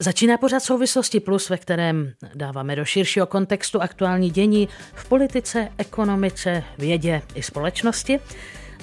[0.00, 6.64] Začíná pořád souvislosti plus, ve kterém dáváme do širšího kontextu aktuální dění v politice, ekonomice,
[6.78, 8.20] vědě i společnosti.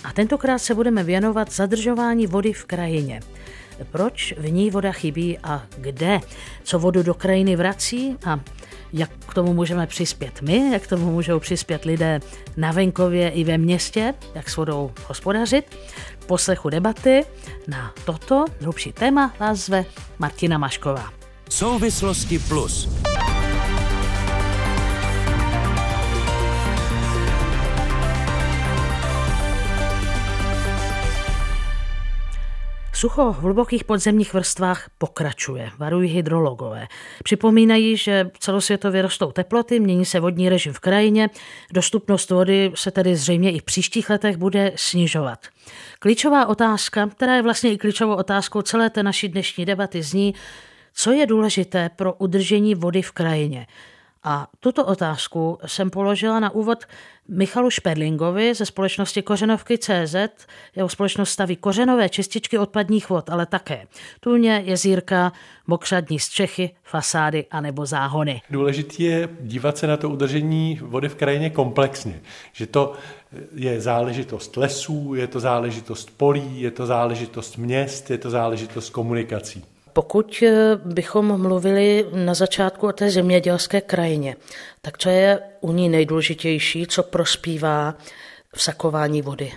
[0.04, 3.20] A tentokrát se budeme věnovat zadržování vody v krajině.
[3.92, 6.20] Proč v ní voda chybí a kde?
[6.64, 8.40] Co vodu do krajiny vrací a
[8.94, 12.20] jak k tomu můžeme přispět my, jak k tomu můžou přispět lidé
[12.58, 15.76] na venkově i ve městě, jak s vodou hospodařit.
[16.28, 17.26] Poslechu debaty
[17.68, 19.86] na toto hlubší téma vás zve
[20.20, 21.10] Martina Mašková.
[21.50, 22.90] Souvislosti plus.
[32.96, 36.88] Sucho v hlubokých podzemních vrstvách pokračuje, varují hydrologové.
[37.24, 41.30] Připomínají, že celosvětově rostou teploty, mění se vodní režim v krajině,
[41.74, 45.40] dostupnost vody se tedy zřejmě i v příštích letech bude snižovat.
[46.00, 50.36] Klíčová otázka, která je vlastně i klíčovou otázkou celé té naší dnešní debaty, zní,
[50.94, 53.68] co je důležité pro udržení vody v krajině.
[54.24, 56.86] A tuto otázku jsem položila na úvod
[57.28, 60.16] Michalu Šperlingovi ze společnosti Kořenovky CZ.
[60.76, 63.88] Jeho společnost staví kořenové čističky odpadních vod, ale také
[64.20, 65.32] tůně, jezírka,
[65.68, 68.42] mokřadní střechy, fasády a nebo záhony.
[68.50, 72.22] Důležité je dívat se na to udržení vody v krajině komplexně.
[72.54, 72.94] Že to
[73.56, 79.64] je záležitost lesů, je to záležitost polí, je to záležitost měst, je to záležitost komunikací.
[79.96, 84.36] Pokud eh, bychom mluvili na začátku o té zemědělské krajině,
[84.82, 87.96] tak co je u ní nejdůležitější, co prospívá
[88.56, 89.52] v sakování vody?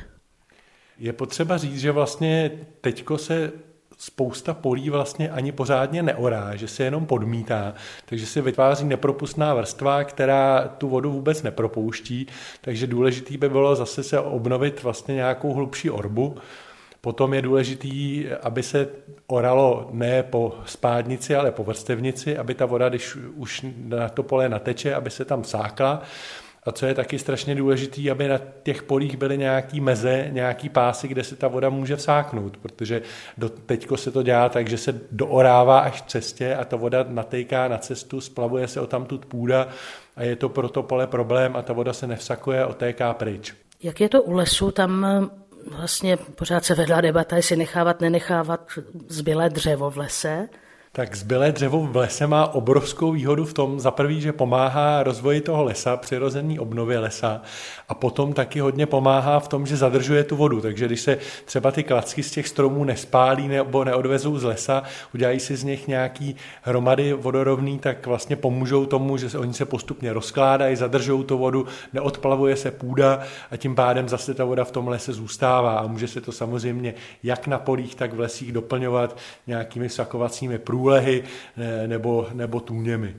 [0.99, 2.51] Je potřeba říct, že vlastně
[2.81, 3.53] teďko se
[3.99, 10.05] spousta polí vlastně ani pořádně neorá, že se jenom podmítá, takže se vytváří nepropustná vrstva,
[10.05, 12.27] která tu vodu vůbec nepropouští,
[12.61, 16.37] takže důležitý by bylo zase se obnovit vlastně nějakou hlubší orbu,
[17.09, 18.89] Potom je důležitý, aby se
[19.27, 24.49] oralo ne po spádnici, ale po vrstevnici, aby ta voda, když už na to pole
[24.49, 26.03] nateče, aby se tam sákla.
[26.65, 31.09] A co je taky strašně důležité, aby na těch polích byly nějaký meze, nějaký pásy,
[31.09, 33.03] kde se ta voda může vsáknout, protože
[33.39, 37.05] do, teďko se to dělá tak, že se doorává až v cestě a ta voda
[37.09, 39.69] natejká na cestu, splavuje se o tamtud půda
[40.17, 43.55] a je to pro to pole problém a ta voda se nevsakuje otéká pryč.
[43.83, 44.71] Jak je to u lesu?
[44.71, 45.07] Tam
[45.71, 48.71] vlastně pořád se vedla debata, jestli nechávat, nenechávat
[49.09, 50.49] zbylé dřevo v lese.
[50.93, 55.41] Tak zbylé dřevo v lese má obrovskou výhodu v tom, za prvý, že pomáhá rozvoji
[55.41, 57.43] toho lesa, přirozený obnově lesa
[57.89, 60.61] a potom taky hodně pomáhá v tom, že zadržuje tu vodu.
[60.61, 64.83] Takže když se třeba ty klacky z těch stromů nespálí nebo neodvezou z lesa,
[65.15, 70.13] udělají si z nich nějaký hromady vodorovný, tak vlastně pomůžou tomu, že oni se postupně
[70.13, 73.21] rozkládají, zadržují tu vodu, neodplavuje se půda
[73.51, 76.95] a tím pádem zase ta voda v tom lese zůstává a může se to samozřejmě
[77.23, 79.17] jak na polích, tak v lesích doplňovat
[79.47, 81.25] nějakými sakovacími průly průlehy
[81.57, 83.17] eh, nebo, nebo tůněmi.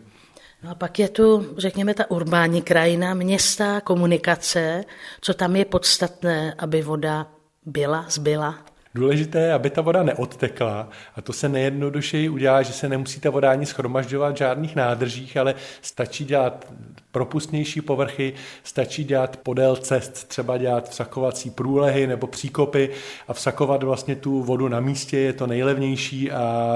[0.63, 4.85] No a pak je tu, řekněme, ta urbání krajina, města, komunikace,
[5.21, 7.27] co tam je podstatné, aby voda
[7.65, 8.55] byla, zbyla?
[8.95, 13.29] Důležité je, aby ta voda neodtekla a to se nejjednodušeji udělá, že se nemusí ta
[13.29, 16.65] voda ani schromažďovat v žádných nádržích, ale stačí dělat
[17.11, 18.33] propustnější povrchy,
[18.63, 22.89] stačí dělat podél cest, třeba dělat vsakovací průlehy nebo příkopy
[23.27, 26.75] a vsakovat vlastně tu vodu na místě je to nejlevnější a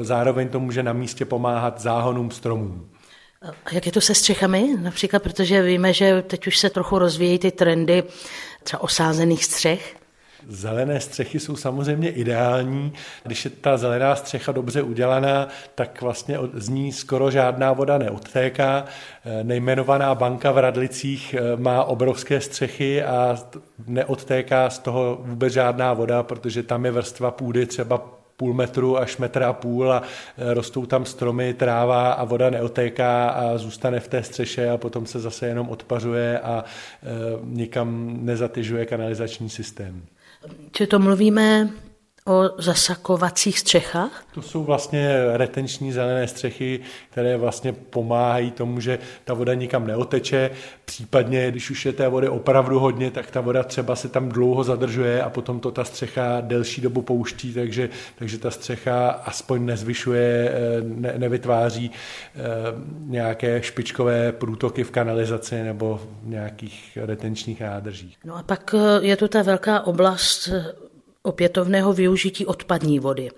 [0.00, 2.90] e, zároveň to může na místě pomáhat záhonům stromům.
[3.42, 7.38] A jak je to se střechami například, protože víme, že teď už se trochu rozvíjí
[7.38, 8.02] ty trendy
[8.62, 9.97] třeba osázených střech?
[10.48, 12.92] Zelené střechy jsou samozřejmě ideální.
[13.22, 18.84] Když je ta zelená střecha dobře udělaná, tak vlastně z ní skoro žádná voda neodtéká.
[19.42, 23.38] Nejmenovaná banka v Radlicích eh, má obrovské střechy a
[23.86, 29.16] neodtéká z toho vůbec žádná voda, protože tam je vrstva půdy třeba půl metru až
[29.16, 34.08] metra a půl a eh, rostou tam stromy, tráva a voda neotéká a zůstane v
[34.08, 37.06] té střeše a potom se zase jenom odpařuje a e,
[37.44, 40.02] nikam nezatěžuje kanalizační systém.
[40.72, 41.68] Či to mluvíme
[42.28, 44.24] o zasakovacích střechách?
[44.34, 46.80] To jsou vlastně retenční zelené střechy,
[47.10, 50.50] které vlastně pomáhají tomu, že ta voda nikam neoteče.
[50.84, 54.64] Případně, když už je té vody opravdu hodně, tak ta voda třeba se tam dlouho
[54.64, 57.88] zadržuje a potom to ta střecha delší dobu pouští, takže,
[58.18, 62.40] takže ta střecha aspoň nezvyšuje, eh, ne, nevytváří eh,
[63.06, 68.16] nějaké špičkové průtoky v kanalizaci nebo v nějakých retenčních nádržích.
[68.24, 70.48] No a pak eh, je tu ta velká oblast
[71.22, 73.30] opětovného využití odpadní vody.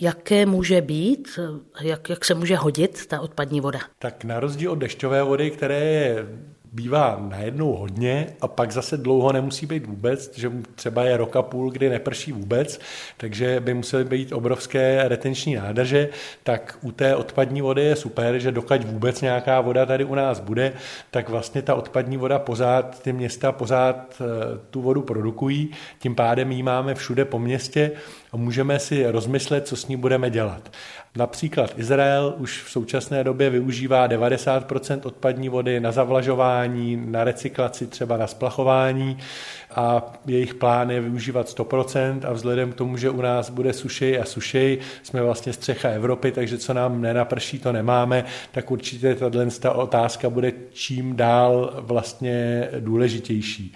[0.00, 1.38] Jaké může být,
[1.80, 3.80] jak, jak se může hodit ta odpadní voda?
[3.98, 6.26] Tak na rozdíl od dešťové vody, které je
[6.72, 11.70] bývá najednou hodně a pak zase dlouho nemusí být vůbec, že třeba je roka půl,
[11.70, 12.80] kdy neprší vůbec,
[13.16, 16.08] takže by musely být obrovské retenční nádrže,
[16.42, 20.40] tak u té odpadní vody je super, že dokud vůbec nějaká voda tady u nás
[20.40, 20.72] bude,
[21.10, 24.24] tak vlastně ta odpadní voda pořád, ty města pořád eh,
[24.70, 27.90] tu vodu produkují, tím pádem ji máme všude po městě
[28.32, 30.70] a můžeme si rozmyslet, co s ní budeme dělat.
[31.16, 38.16] Například Izrael už v současné době využívá 90% odpadní vody na zavlažování, na recyklaci, třeba
[38.16, 39.18] na splachování
[39.74, 44.20] a jejich plán je využívat 100% a vzhledem k tomu, že u nás bude sušej
[44.20, 49.74] a sušej, jsme vlastně střecha Evropy, takže co nám nenaprší, to nemáme, tak určitě tato
[49.74, 53.74] otázka bude čím dál vlastně důležitější.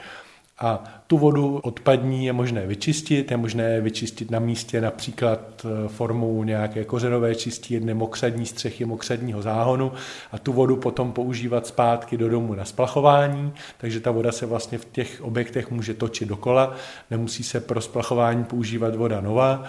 [0.59, 6.45] A tu vodu odpadní je možné vyčistit, je možné vyčistit na místě například eh, formou
[6.45, 9.93] nějaké kořenové čistírny, mokřadní střechy, mokřadního záhonu
[10.33, 14.79] a tu vodu potom používat zpátky do domu na splachování, takže ta voda se vlastně
[14.79, 16.75] v těch objektech může točit dokola,
[17.11, 19.65] nemusí se pro splachování používat voda nová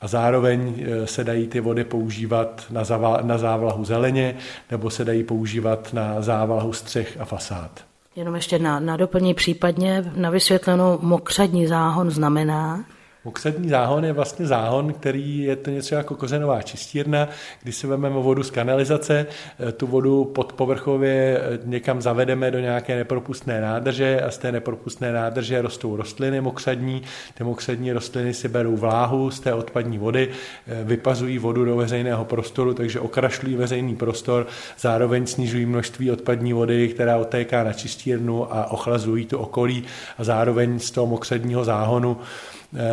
[0.00, 2.82] a zároveň eh, se dají ty vody používat na,
[3.22, 4.36] na závlahu zeleně
[4.70, 7.95] nebo se dají používat na závlahu střech a fasád.
[8.16, 12.84] Jenom ještě na, na doplní případně na vysvětlenou mokřadní záhon znamená?
[13.26, 17.28] Mokřadní záhon je vlastně záhon, který je to něco jako kořenová čistírna,
[17.62, 19.26] kdy si vezmeme vodu z kanalizace,
[19.68, 25.12] eh, tu vodu podpovrchově eh, někam zavedeme do nějaké nepropustné nádrže a z té nepropustné
[25.12, 27.02] nádrže rostou rostliny mokřadní.
[27.34, 30.28] Ty mokřadní rostliny si berou vláhu z té odpadní vody,
[30.68, 34.46] eh, vypazují vodu do veřejného prostoru, takže okrašlují veřejný prostor,
[34.78, 39.84] zároveň snižují množství odpadní vody, která otéká na čistírnu a ochlazují to okolí
[40.18, 42.16] a zároveň z toho mokřadního záhonu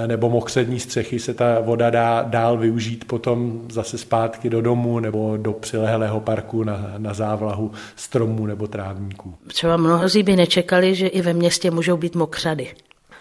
[0.08, 5.38] nebo mokřadní střechy se ta voda dá dál využít potom zase zpátky do domu nebo
[5.38, 9.36] do přilehlého parku na, na závlahu stromů nebo trávníků.
[9.48, 12.68] Třeba mnozí by nečekali, že i ve městě můžou být mokřady.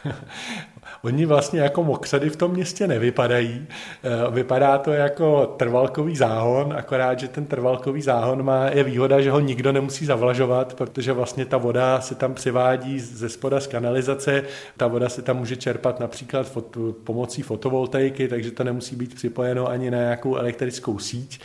[1.04, 3.66] Oni vlastně jako mokřady v tom městě nevypadají.
[3.69, 9.31] Eh, vypadá to jako trvalkový záhon, akorát, že ten trvalkový záhon má, je výhoda, že
[9.31, 14.43] ho nikdo nemusí zavlažovat, protože vlastně ta voda se tam přivádí ze spoda z kanalizace.
[14.76, 19.69] Ta voda se tam může čerpat například fot, pomocí fotovoltaiky, takže to nemusí být připojeno
[19.69, 21.40] ani na nějakou elektrickou síť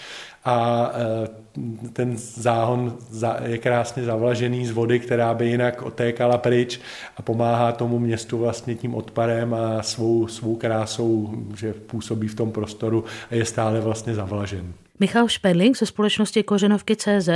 [0.47, 1.27] a e,
[1.93, 2.97] ten záhon
[3.45, 6.79] je krásně zavlažený z vody, která by jinak otékala pryč
[7.17, 12.51] a pomáhá tomu městu vlastně tím odpadem a svou, svou krásou, že působí v tom
[12.51, 14.73] prostoru a je stále vlastně zavlažen.
[14.99, 17.29] Michal Šperling ze společnosti Kořenovky CZ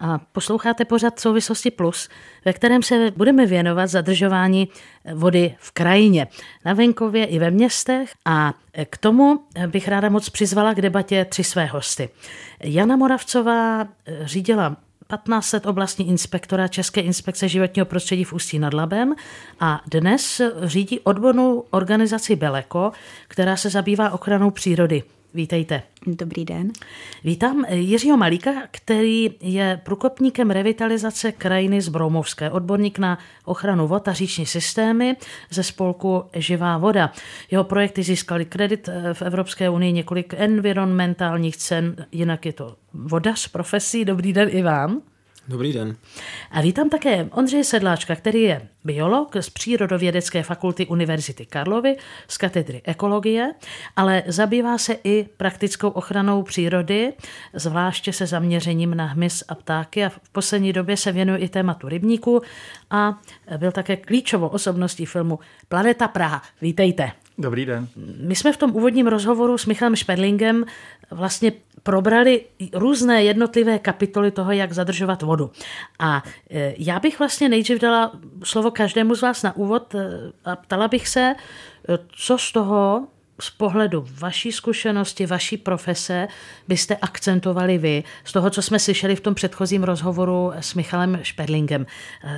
[0.00, 2.08] a posloucháte pořad Souvislosti Plus,
[2.44, 4.68] ve kterém se budeme věnovat zadržování
[5.14, 6.26] vody v krajině,
[6.64, 8.54] na venkově i ve městech a
[8.90, 12.08] k tomu bych ráda moc přizvala k debatě tři své hosty.
[12.60, 13.88] Jana Moravcová
[14.22, 14.76] řídila
[15.14, 19.14] 1500 oblastní inspektora České inspekce životního prostředí v Ústí nad Labem
[19.60, 22.92] a dnes řídí odbornou organizaci Beleko,
[23.28, 25.02] která se zabývá ochranou přírody.
[25.34, 25.82] Vítejte.
[26.06, 26.72] Dobrý den.
[27.24, 34.12] Vítám Jiřího Malíka, který je průkopníkem revitalizace krajiny z Broumovské, odborník na ochranu vod a
[34.12, 35.16] říční systémy
[35.50, 37.12] ze spolku Živá voda.
[37.50, 43.48] Jeho projekty získaly kredit v Evropské unii několik environmentálních cen, jinak je to voda z
[43.48, 44.04] profesí.
[44.04, 45.02] Dobrý den i vám.
[45.48, 45.96] Dobrý den.
[46.50, 51.96] A vítám také Ondřeje Sedláčka, který je biolog z Přírodovědecké fakulty Univerzity Karlovy
[52.28, 53.52] z katedry ekologie,
[53.96, 57.12] ale zabývá se i praktickou ochranou přírody,
[57.54, 61.88] zvláště se zaměřením na hmyz a ptáky a v poslední době se věnuje i tématu
[61.88, 62.42] rybníku
[62.90, 63.18] a
[63.58, 65.38] byl také klíčovou osobností filmu
[65.68, 66.42] Planeta Praha.
[66.62, 67.12] Vítejte.
[67.38, 67.88] Dobrý den.
[68.20, 70.64] My jsme v tom úvodním rozhovoru s Michalem Šperlingem
[71.10, 71.52] vlastně
[71.88, 75.50] probrali různé jednotlivé kapitoly toho, jak zadržovat vodu.
[75.98, 78.12] A e, já bych vlastně nejdřív dala
[78.44, 80.08] slovo každému z vás na úvod e,
[80.44, 81.34] a ptala bych se, e,
[82.08, 83.06] co z toho
[83.40, 86.28] z pohledu vaší zkušenosti, vaší profese
[86.68, 91.86] byste akcentovali vy z toho, co jsme slyšeli v tom předchozím rozhovoru s Michalem Šperlingem.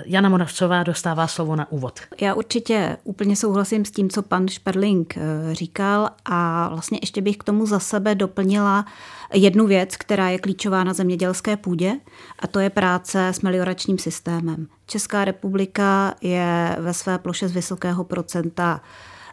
[0.05, 2.01] Jana Moravcová dostává slovo na úvod.
[2.21, 5.19] Já určitě úplně souhlasím s tím, co pan Šperling
[5.53, 8.85] říkal a vlastně ještě bych k tomu za sebe doplnila
[9.33, 11.93] jednu věc, která je klíčová na zemědělské půdě,
[12.39, 14.67] a to je práce s melioračním systémem.
[14.87, 18.81] Česká republika je ve své ploše z vysokého procenta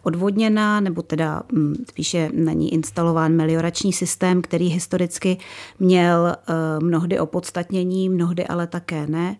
[0.07, 5.37] odvodněná, nebo teda hm, spíše na ní instalován meliorační systém, který historicky
[5.79, 9.35] měl eh, mnohdy opodstatnění, mnohdy ale také ne.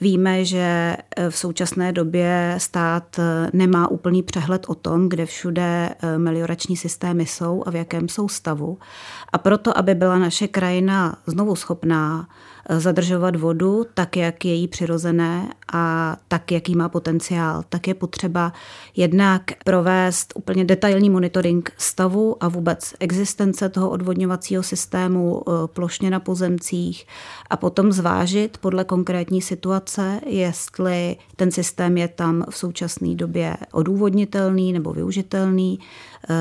[0.00, 5.94] Víme, že eh, v současné době stát eh, nemá úplný přehled o tom, kde všude
[6.16, 8.78] meliorační systémy jsou a v jakém jsou stavu.
[9.32, 12.28] A proto, aby byla naše krajina znovu schopná
[12.80, 18.52] zadržovat vodu tak, jak je jí přirozené a tak, jaký má potenciál, tak je potřeba
[18.96, 26.20] jednak provést úplně detailní monitoring stavu a vůbec existence toho odvodňovacího systému eh, plošně na
[26.20, 27.06] pozemcích
[27.50, 34.72] a potom zvážit podle konkrétní situace, jestli ten systém je tam v současné době odůvodnitelný
[34.72, 35.78] nebo využitelný,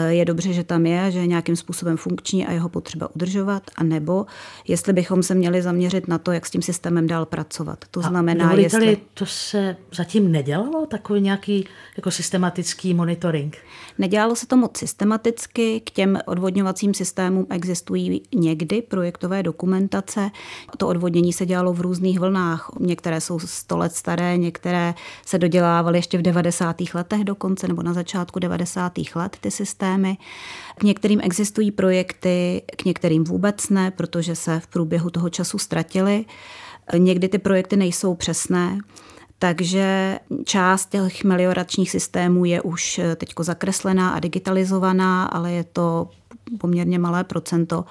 [0.08, 3.84] je dobře, že tam je, že je nějakým způsobem funkční a jeho potřeba udržovat, a
[3.84, 4.26] nebo
[4.68, 7.86] jestli bychom se měli zaměřit na to, jak s tím systémem dál pracovat.
[7.92, 8.98] To a znamená, jestli...
[9.14, 11.66] to se zatím nedělalo, takový nějaký
[11.98, 13.58] jako systematický monitoring?
[13.98, 20.30] Nedělalo se to moc systematicky, k těm odvodňovacím systémům existují někdy projektové dokumentace.
[20.78, 22.72] To odvodnění se dělalo v různých vlnách.
[22.80, 24.94] Některé jsou 100 let staré, některé
[25.26, 26.76] se dodělávaly ještě v 90.
[26.94, 28.94] letech dokonce, nebo na začátku 90.
[29.16, 29.71] let ty systémy.
[30.78, 36.26] K některým existují projekty, k některým vůbec ne, protože se v průběhu toho času ztratily.
[36.98, 38.78] Někdy ty projekty nejsou přesné.
[39.40, 46.10] Takže část těch melioračních systémů je už teď zakreslená a digitalizovaná, ale je to
[46.58, 47.86] poměrně malé procento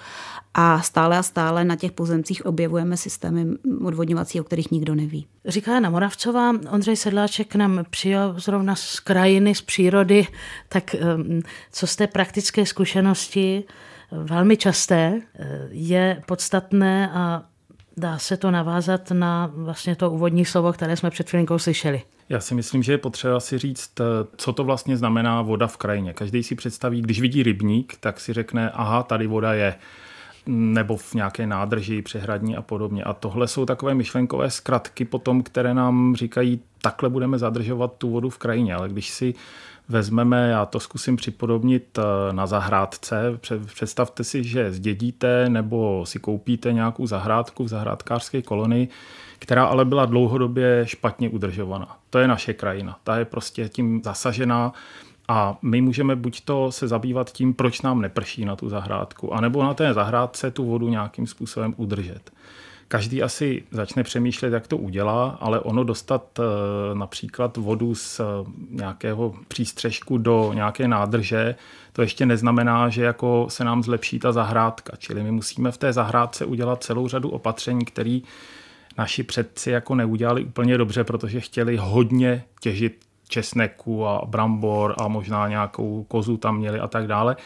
[0.55, 3.47] a stále a stále na těch pozemcích objevujeme systémy
[3.85, 5.27] odvodňovací, o kterých nikdo neví.
[5.47, 10.27] Říká Jana Moravcová, Ondřej Sedláček nám přijel zrovna z krajiny, z přírody,
[10.69, 11.43] tak ehm,
[11.73, 13.65] co z té praktické zkušenosti,
[14.11, 17.43] velmi časté, eh, je podstatné a
[17.97, 22.03] dá se to navázat na vlastně to úvodní slovo, které jsme před chvilinkou slyšeli.
[22.29, 24.05] Já si myslím, že je potřeba si říct, eh,
[24.37, 26.13] co to vlastně znamená voda v krajině.
[26.13, 29.75] Každý si představí, když vidí rybník, tak si řekne, aha, tady voda je
[30.51, 33.05] nebo v nějaké nádrži, přehradní a podobně.
[33.05, 38.31] A tohle jsou takové myšlenkové zkratky potom, které nám říkají, takhle budeme zadržovat tu vodu
[38.31, 38.75] v krajině.
[38.75, 39.35] Ale když si
[39.89, 43.39] vezmeme, já to zkusím připodobnit eh, na zahrádce.
[43.67, 48.89] Představte si, že zdědíte nebo si koupíte nějakou zahrádku v zahrádkářské kolonii,
[49.39, 51.97] která ale byla dlouhodobě špatně udržovaná.
[52.11, 52.99] To je naše krajina.
[53.05, 54.73] Ta je prostě tím zasažená
[55.31, 59.63] a my můžeme buď to se zabývat tím, proč nám neprší na tu zahrádku, anebo
[59.63, 62.33] na té zahrádce tu vodu nějakým způsobem udržet.
[62.89, 66.43] Každý asi začne přemýšlet, jak to udělá, ale ono dostat eh,
[66.95, 68.25] například vodu z eh,
[68.71, 71.55] nějakého přístřežku do nějaké nádrže,
[71.93, 74.97] to ještě neznamená, že jako se nám zlepší ta zahrádka.
[74.97, 78.21] Čili my musíme v té zahrádce udělat celou řadu opatření, které
[78.99, 85.49] naši předci jako neudělali úplně dobře, protože chtěli hodně těžit česneku a brambor a možná
[85.49, 87.37] nějakou kozu tam měli a tak dále.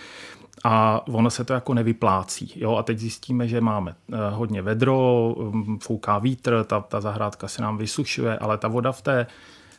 [0.64, 2.52] A ono se to jako nevyplácí.
[2.56, 2.76] Jo?
[2.76, 7.62] A teď zjistíme, že máme eh, hodně vedro, mm, fouká vítr, ta, ta zahrádka se
[7.62, 9.26] nám vysušuje, ale ta voda v té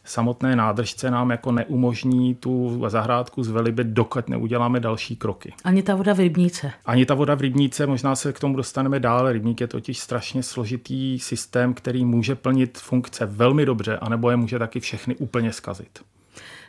[0.06, 5.54] samotné nádržce nám jako neumožní tu zahrádku zvelibit, dokud neuděláme další kroky.
[5.64, 6.72] Ani ta voda v rybníce.
[6.86, 9.34] Ani ta voda v rybníce, možná se k tomu dostaneme dále.
[9.34, 14.60] Rybník je totiž strašně složitý systém, který může plnit funkce velmi dobře, anebo je může
[14.60, 16.00] taky všechny úplně zkazit.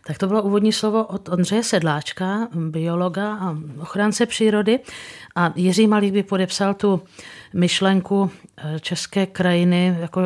[0.06, 4.80] Tak to bylo úvodní slovo od Ondřeje Sedláčka, biologa a ochránce přírody.
[5.36, 7.02] A Jiří Malý by podepsal tu
[7.54, 10.20] myšlenku eh, české krajiny jako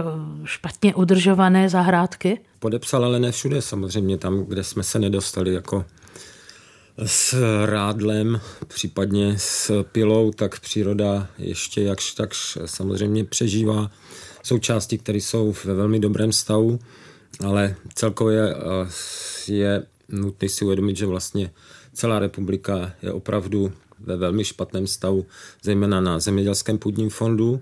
[0.44, 2.40] špatně udržované zahrádky?
[2.60, 5.84] Podepsal, ale ne všude samozřejmě, tam, kde jsme se nedostali jako
[7.06, 7.34] s
[7.66, 13.90] rádlem, případně s pilou, tak příroda ještě jakž takž samozřejmě přežívá.
[14.42, 16.78] součásti, které jsou ve velmi dobrém stavu,
[17.44, 18.56] ale celkově eh,
[19.48, 21.50] je nutné si uvědomit, že vlastně
[21.92, 25.26] celá republika je opravdu ve velmi špatném stavu,
[25.62, 27.60] zejména na zemědělském půdním fondu.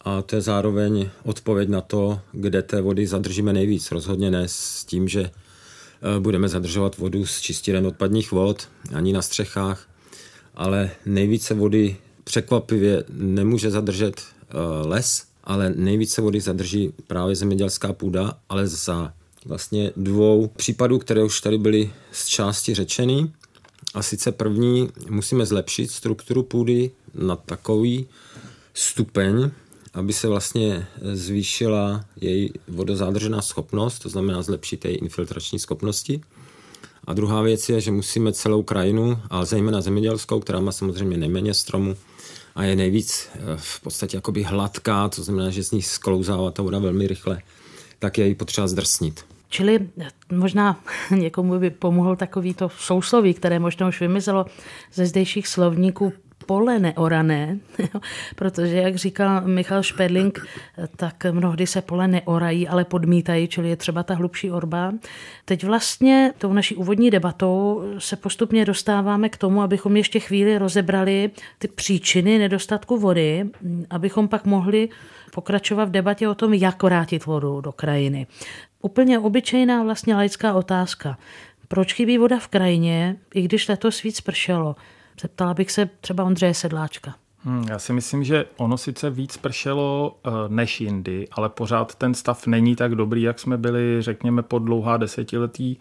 [0.00, 3.90] A to je zároveň odpověď na to, kde té vody zadržíme nejvíc.
[3.90, 9.22] Rozhodně ne s tím, že eh, budeme zadržovat vodu z čistíren odpadních vod, ani na
[9.22, 9.88] střechách,
[10.54, 14.54] ale nejvíce vody překvapivě nemůže zadržet eh,
[14.86, 19.12] les, ale nejvíce vody zadrží právě zemědělská půda, ale za
[19.44, 23.32] vlastně dvou případů, které už tady byly z části řečeny.
[23.94, 28.06] A sice první, musíme zlepšit strukturu půdy na takový
[28.74, 29.50] stupeň,
[29.98, 36.20] aby se vlastně zvýšila její vodozádržená schopnost, to znamená zlepšit její infiltrační schopnosti.
[37.04, 41.54] A druhá věc je, že musíme celou krajinu, a zejména zemědělskou, která má samozřejmě nejméně
[41.54, 41.96] stromů
[42.54, 46.62] a je nejvíc eh, v podstatě jakoby hladká, to znamená, že z ní sklouzává ta
[46.62, 47.42] voda velmi rychle,
[47.98, 49.24] tak je ji potřeba zdrsnit.
[49.48, 49.88] Čili
[50.32, 54.46] možná někomu by pomohl takový to sousloví, které možná už vymizelo
[54.94, 56.12] ze zdejších slovníků
[56.48, 57.58] pole neorané,
[58.36, 60.46] protože, jak říkal Michal Šperling,
[60.96, 64.92] tak mnohdy se pole neorají, ale podmítají, čili je třeba ta hlubší orba.
[65.44, 71.30] Teď vlastně tou naší úvodní debatou se postupně dostáváme k tomu, abychom ještě chvíli rozebrali
[71.58, 73.50] ty příčiny nedostatku vody,
[73.90, 74.88] abychom pak mohli
[75.32, 78.26] pokračovat v debatě o tom, jak vrátit vodu do krajiny.
[78.82, 81.18] Úplně obyčejná vlastně laická otázka.
[81.68, 84.76] Proč chybí voda v krajině, i když letos víc pršelo?
[85.20, 87.14] Zeptala bych se třeba Ondřeje Sedláčka.
[87.44, 92.14] Hmm, já si myslím, že ono sice víc pršelo uh, než jindy, ale pořád ten
[92.14, 95.80] stav není tak dobrý, jak jsme byli, řekněme, po dlouhá desetiletí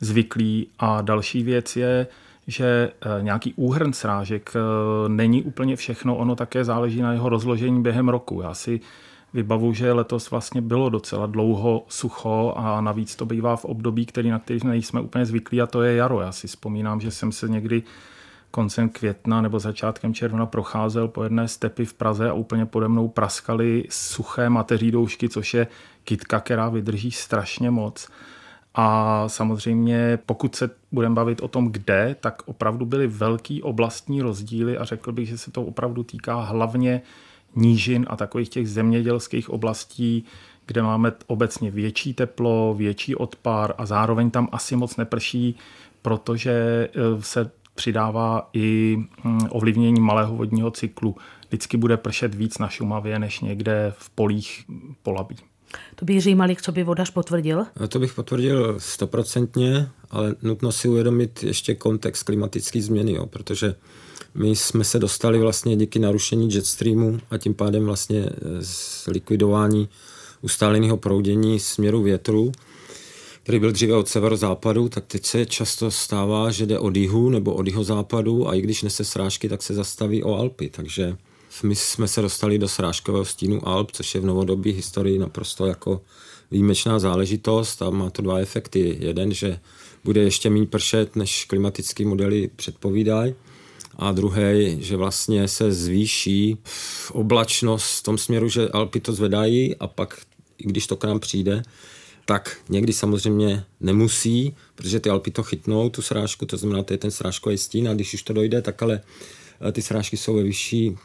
[0.00, 0.68] zvyklí.
[0.78, 2.06] A další věc je,
[2.46, 7.82] že uh, nějaký úhrn srážek uh, není úplně všechno, ono také záleží na jeho rozložení
[7.82, 8.40] během roku.
[8.42, 8.80] Já si
[9.34, 14.30] vybavu, že letos vlastně bylo docela dlouho sucho a navíc to bývá v období, který,
[14.30, 16.20] na který nejsme úplně zvyklí a to je jaro.
[16.20, 17.82] Já si vzpomínám, že jsem se někdy
[18.50, 23.08] koncem května nebo začátkem června procházel po jedné stepy v Praze a úplně pode mnou
[23.08, 25.66] praskaly suché mateří doušky, což je
[26.04, 28.08] kytka, která vydrží strašně moc.
[28.74, 34.78] A samozřejmě, pokud se budeme bavit o tom, kde, tak opravdu byly velký oblastní rozdíly
[34.78, 37.02] a řekl bych, že se to opravdu týká hlavně
[37.56, 40.24] nížin a takových těch zemědělských oblastí,
[40.66, 45.56] kde máme obecně větší teplo, větší odpar a zároveň tam asi moc neprší,
[46.02, 46.52] protože
[46.88, 51.16] eh, se přidává i hm, ovlivnění malého vodního cyklu.
[51.48, 54.64] Vždycky bude pršet víc na Šumavě než někde v polích
[55.02, 55.36] polabí.
[55.94, 57.64] To by Jiří Malík, co by vodař potvrdil?
[57.80, 63.74] No, to bych potvrdil stoprocentně, ale nutno si uvědomit ještě kontext klimatické změny, jo, protože
[64.34, 69.88] my jsme se dostali vlastně díky narušení jetstreamu a tím pádem vlastně eh, z likvidování
[70.42, 72.52] ustáleného proudění směru větru,
[73.48, 77.54] který byl dříve od severozápadu, tak teď se často stává, že jde od jihu nebo
[77.54, 80.70] od západu a i když nese srážky, tak se zastaví o Alpy.
[80.70, 81.16] Takže
[81.62, 86.00] my jsme se dostali do srážkového stínu Alp, což je v novodobí historii naprosto jako
[86.50, 88.96] výjimečná záležitost a má to dva efekty.
[89.00, 89.60] Jeden, že
[90.04, 93.34] bude ještě méně pršet, než klimatické modely předpovídají
[93.96, 96.56] a druhý, že vlastně se zvýší
[97.12, 100.20] oblačnost v tom směru, že Alpy to zvedají a pak,
[100.58, 101.62] i když to k nám přijde,
[102.28, 106.98] tak někdy samozřejmě nemusí, protože ty Alpy to chytnou, tu srážku, to znamená, to je
[106.98, 109.00] ten srážkový stín a když už to dojde, tak ale
[109.68, 110.96] eh, ty srážky jsou ve vyšší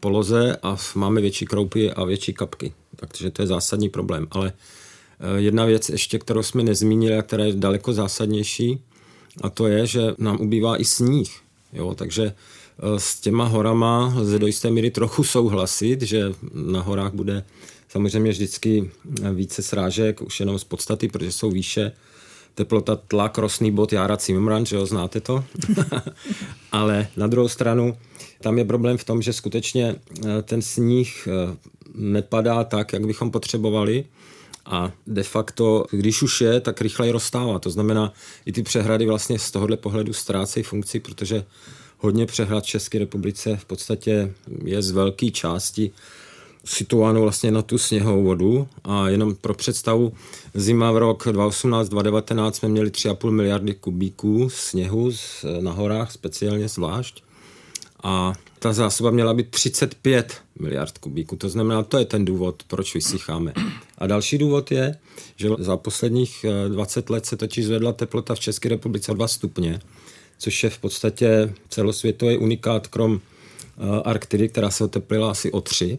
[0.00, 2.72] poloze a máme větší kroupy a větší kapky.
[2.96, 4.26] Takže to je zásadní problém.
[4.30, 8.80] Ale eh, jedna věc ještě, kterou jsme nezmínili a která je daleko zásadnější,
[9.42, 11.40] a to je, že nám ubývá i sníh.
[11.72, 17.12] Jo, takže eh, s těma horama lze do jisté míry trochu souhlasit, že na horách
[17.12, 17.44] bude
[17.96, 18.90] samozřejmě vždycky
[19.34, 21.92] více srážek, už jenom z podstaty, protože jsou výše,
[22.54, 25.44] teplota, tlak, rostný bod, Jára Cimran, že jo, znáte to?
[26.72, 27.96] Ale na druhou stranu,
[28.40, 31.56] tam je problém v tom, že skutečně eh, ten sníh eh,
[31.94, 34.04] nepadá tak, jak bychom potřebovali
[34.66, 37.58] a de facto, když už je, tak rychleji rozstává.
[37.58, 38.12] To znamená,
[38.46, 41.44] i ty přehrady vlastně z tohohle pohledu ztrácejí funkci, protože
[41.98, 45.90] hodně přehrad v České republice v podstatě je z velké části
[46.66, 50.12] situováno vlastně na tu sněhovou vodu a jenom pro představu,
[50.54, 55.10] zima v rok 2018-2019 jsme měli 3,5 miliardy kubíků sněhu
[55.60, 57.22] na horách, speciálně zvlášť
[58.02, 61.36] a ta zásoba měla být 35 miliard kubíků.
[61.36, 63.52] To znamená, to je ten důvod, proč vysycháme.
[63.98, 64.98] A další důvod je,
[65.36, 69.28] že za posledních 20 eh, let se totiž zvedla teplota v České republice o 2
[69.28, 69.80] stupně,
[70.38, 75.98] což je v podstatě celosvětový unikát krom eh, Arktidy, která se oteplila asi o 3.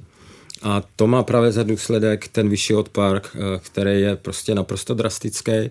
[0.62, 5.70] A to má právě za důsledek ten vyšší odpar, eh, který je prostě naprosto drastický.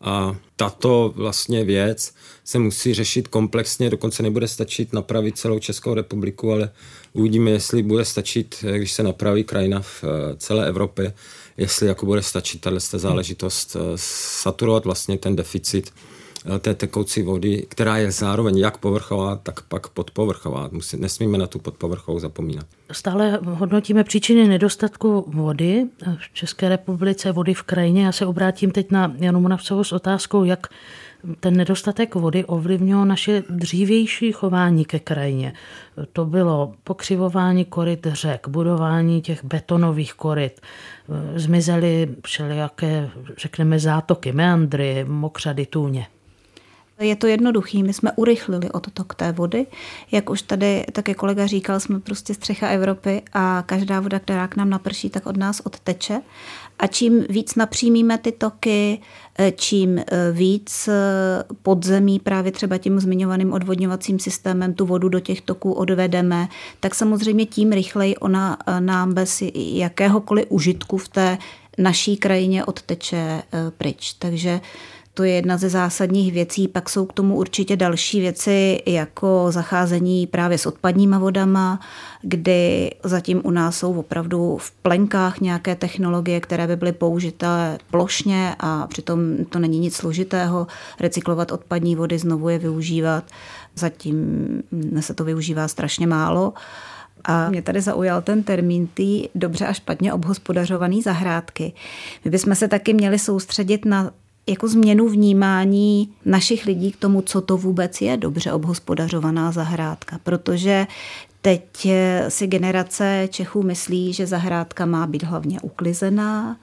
[0.00, 2.14] A tato vlastně věc
[2.44, 6.70] se musí řešit komplexně, dokonce nebude stačit napravit celou Českou republiku, ale
[7.12, 11.14] uvidíme, jestli bude stačit, když se napraví krajina v eh, celé Evropě,
[11.56, 15.92] jestli jako bude stačit tahle záležitost eh, saturovat vlastně ten deficit.
[15.96, 16.17] Eh,
[16.58, 20.68] té tekoucí vody, která je zároveň jak povrchová, tak pak podpovrchová.
[20.72, 22.66] Musí, nesmíme na tu podpovrchovou zapomínat.
[22.92, 25.86] Stále hodnotíme příčiny nedostatku vody
[26.18, 28.04] v České republice, vody v krajině.
[28.04, 30.66] Já se obrátím teď na Janu Monavcovou s otázkou, jak
[31.40, 35.52] ten nedostatek vody ovlivnil naše dřívější chování ke krajině.
[36.12, 40.60] To bylo pokřivování koryt řek, budování těch betonových koryt,
[41.34, 46.06] zmizely všelijaké, řekneme, zátoky, meandry, mokřady, tůně.
[47.00, 49.66] Je to jednoduchý, my jsme urychlili odtok té vody.
[50.12, 54.56] Jak už tady také kolega říkal, jsme prostě střecha Evropy a každá voda, která k
[54.56, 56.20] nám naprší, tak od nás odteče.
[56.78, 59.00] A čím víc napřímíme ty toky,
[59.38, 60.94] eh, čím eh, víc eh,
[61.62, 66.48] podzemí právě třeba tím zmiňovaným odvodňovacím systémem tu vodu do těch toků odvedeme,
[66.80, 71.38] tak samozřejmě tím rychleji ona nám bez jakéhokoliv užitku v té
[71.78, 73.42] naší krajině odteče
[73.78, 74.12] pryč.
[74.12, 74.60] Takže
[75.18, 76.68] to je jedna ze zásadních věcí.
[76.68, 81.80] Pak jsou k tomu určitě další věci, jako zacházení právě s odpadníma vodama,
[82.22, 88.54] kdy zatím u nás jsou opravdu v plenkách nějaké technologie, které by byly použité plošně
[88.58, 90.66] a přitom to není nic složitého.
[91.00, 93.24] Recyklovat odpadní vody, znovu je využívat.
[93.74, 94.16] Zatím
[95.00, 96.52] se to využívá strašně málo.
[97.24, 101.72] A mě tady zaujal ten termín ty dobře a špatně obhospodařované zahrádky.
[102.24, 104.10] My bychom se taky měli soustředit na
[104.48, 110.86] jako změnu vnímání našich lidí k tomu, co to vůbec je dobře obhospodařovaná zahrádka, protože
[111.42, 111.88] teď
[112.28, 116.56] si generace Čechů myslí, že zahrádka má být hlavně uklizená,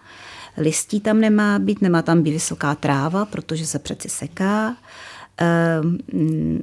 [0.58, 4.76] listí tam nemá být, nemá tam být vysoká tráva, protože se přeci seká,
[5.38, 5.98] ehm,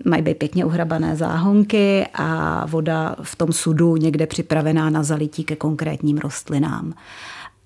[0.05, 5.57] mají být pěkně uhrabané záhonky a voda v tom sudu někde připravená na zalití ke
[5.57, 6.95] konkrétním rostlinám.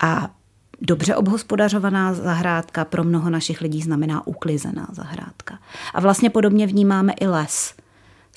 [0.01, 0.31] A
[0.81, 5.59] dobře obhospodařovaná zahrádka pro mnoho našich lidí znamená uklizená zahrádka.
[5.95, 7.75] A vlastně podobně vnímáme i les.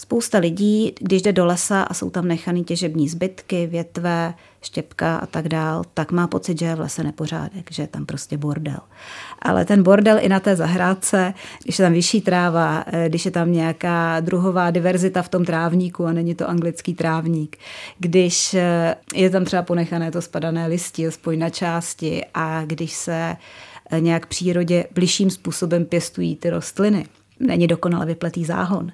[0.01, 5.25] Spousta lidí, když jde do lesa a jsou tam nechaný těžební zbytky, větve, štěpka a
[5.25, 8.79] tak dál, tak má pocit, že je v lese nepořádek, že je tam prostě bordel.
[9.41, 11.33] Ale ten bordel i na té zahrádce,
[11.63, 16.05] když je tam vyšší tráva, eh, když je tam nějaká druhová diverzita v tom trávníku
[16.05, 17.57] a není to anglický trávník,
[17.97, 23.37] když eh, je tam třeba ponechané to spadané listí, aspoň na části a když se
[23.91, 27.05] eh, nějak přírodě bližším způsobem pěstují ty rostliny,
[27.39, 28.91] není dokonale vypletý záhon,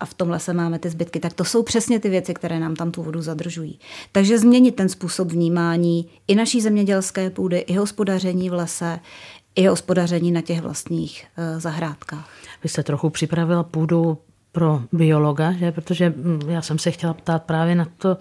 [0.00, 2.76] a v tom lese máme ty zbytky, tak to jsou přesně ty věci, které nám
[2.76, 3.78] tam tu vodu zadržují.
[4.12, 9.00] Takže změnit ten způsob vnímání i naší zemědělské půdy, i hospodaření v lese,
[9.54, 12.30] i hospodaření na těch vlastních uh, zahrádkách.
[12.62, 14.18] Vy jste trochu připravila půdu
[14.52, 15.72] pro biologa, že?
[15.72, 18.16] protože hm, já jsem se chtěla ptát právě na to,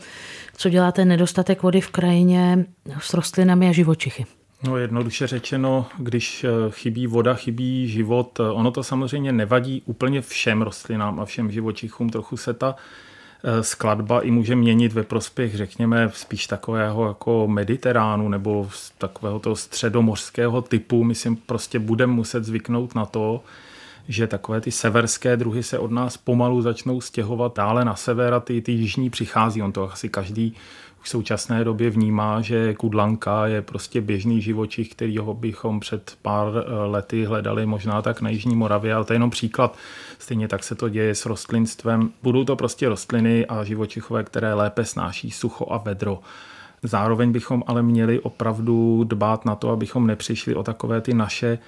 [0.58, 2.66] co dělá ten nedostatek vody v krajině
[3.00, 4.26] s rostlinami a živočichy.
[4.64, 10.22] No jednoduše řečeno, když eh, chybí voda, chybí život, eh, ono to samozřejmě nevadí úplně
[10.22, 12.76] všem rostlinám a všem živočichům, trochu se ta
[13.44, 19.56] eh, skladba i může měnit ve prospěch, řekněme, spíš takového jako mediteránu nebo takového toho
[19.56, 21.04] středomořského typu.
[21.04, 23.44] Myslím, prostě budeme muset zvyknout na to,
[24.08, 28.40] že takové ty severské druhy se od nás pomalu začnou stěhovat dále na sever a
[28.40, 29.62] ty, ty jižní přichází.
[29.62, 30.56] On to asi každý
[31.08, 36.72] v současné době vnímá, že kudlanka je prostě běžný živočich, kterýho bychom před pár eh,
[36.86, 39.78] lety hledali možná tak na Jižní Moravě, ale to je jenom příklad.
[40.20, 42.12] Stejně tak se to děje s rostlinstvem.
[42.24, 46.20] Budou to prostě rostliny a živočichové, které lépe snáší sucho a vedro.
[46.84, 51.60] Zároveň bychom ale měli opravdu dbát na to, abychom nepřišli o takové ty naše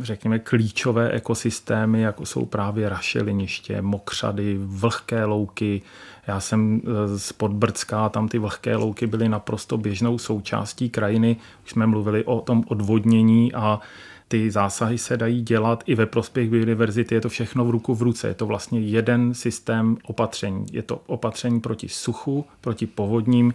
[0.00, 5.82] řekněme, klíčové ekosystémy, jako jsou právě rašeliniště, mokřady, vlhké louky.
[6.26, 11.36] Já jsem eh, z Podbrdská, tam ty vlhké louky byly naprosto běžnou součástí krajiny.
[11.64, 13.80] Už jsme mluvili o tom odvodnění a
[14.28, 17.14] ty zásahy se dají dělat i ve prospěch biodiverzity.
[17.14, 18.28] Je to všechno v ruku v ruce.
[18.28, 20.66] Je to vlastně jeden systém opatření.
[20.72, 23.54] Je to opatření proti suchu, proti povodním,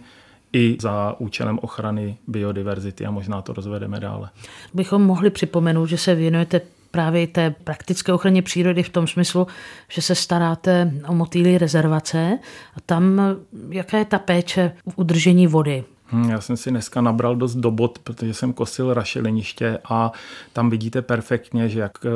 [0.52, 4.30] i za účelem ochrany biodiverzity a možná to rozvedeme dále.
[4.74, 6.60] Bychom mohli připomenout, že se věnujete
[6.90, 9.46] právě té praktické ochraně přírody v tom smyslu,
[9.88, 12.38] že se staráte o motýly rezervace
[12.76, 13.20] a tam
[13.68, 15.84] jaká je ta péče v udržení vody?
[16.12, 20.12] Hm, já jsem si dneska nabral dost do bod, protože jsem kosil rašeliniště a
[20.52, 22.10] tam vidíte perfektně, že jak eh,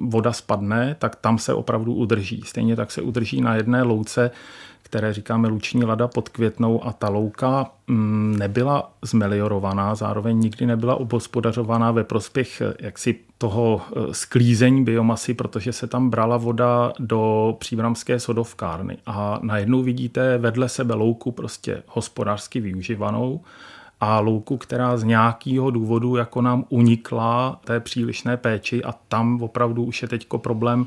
[0.00, 2.42] voda spadne, tak tam se opravdu udrží.
[2.46, 4.30] Stejně tak se udrží na jedné louce
[4.86, 10.94] které říkáme luční lada pod květnou a ta louka mm, nebyla zmeliorovaná, zároveň nikdy nebyla
[10.94, 17.56] obospodařovaná ve prospěch eh, jaksi toho eh, sklízení biomasy, protože se tam brala voda do
[17.58, 18.98] příbramské sodovkárny.
[19.06, 23.40] A najednou vidíte vedle sebe louku prostě hospodářsky využívanou
[24.00, 29.84] a louku, která z nějakého důvodu jako nám unikla té přílišné péči a tam opravdu
[29.84, 30.86] už je teďko problém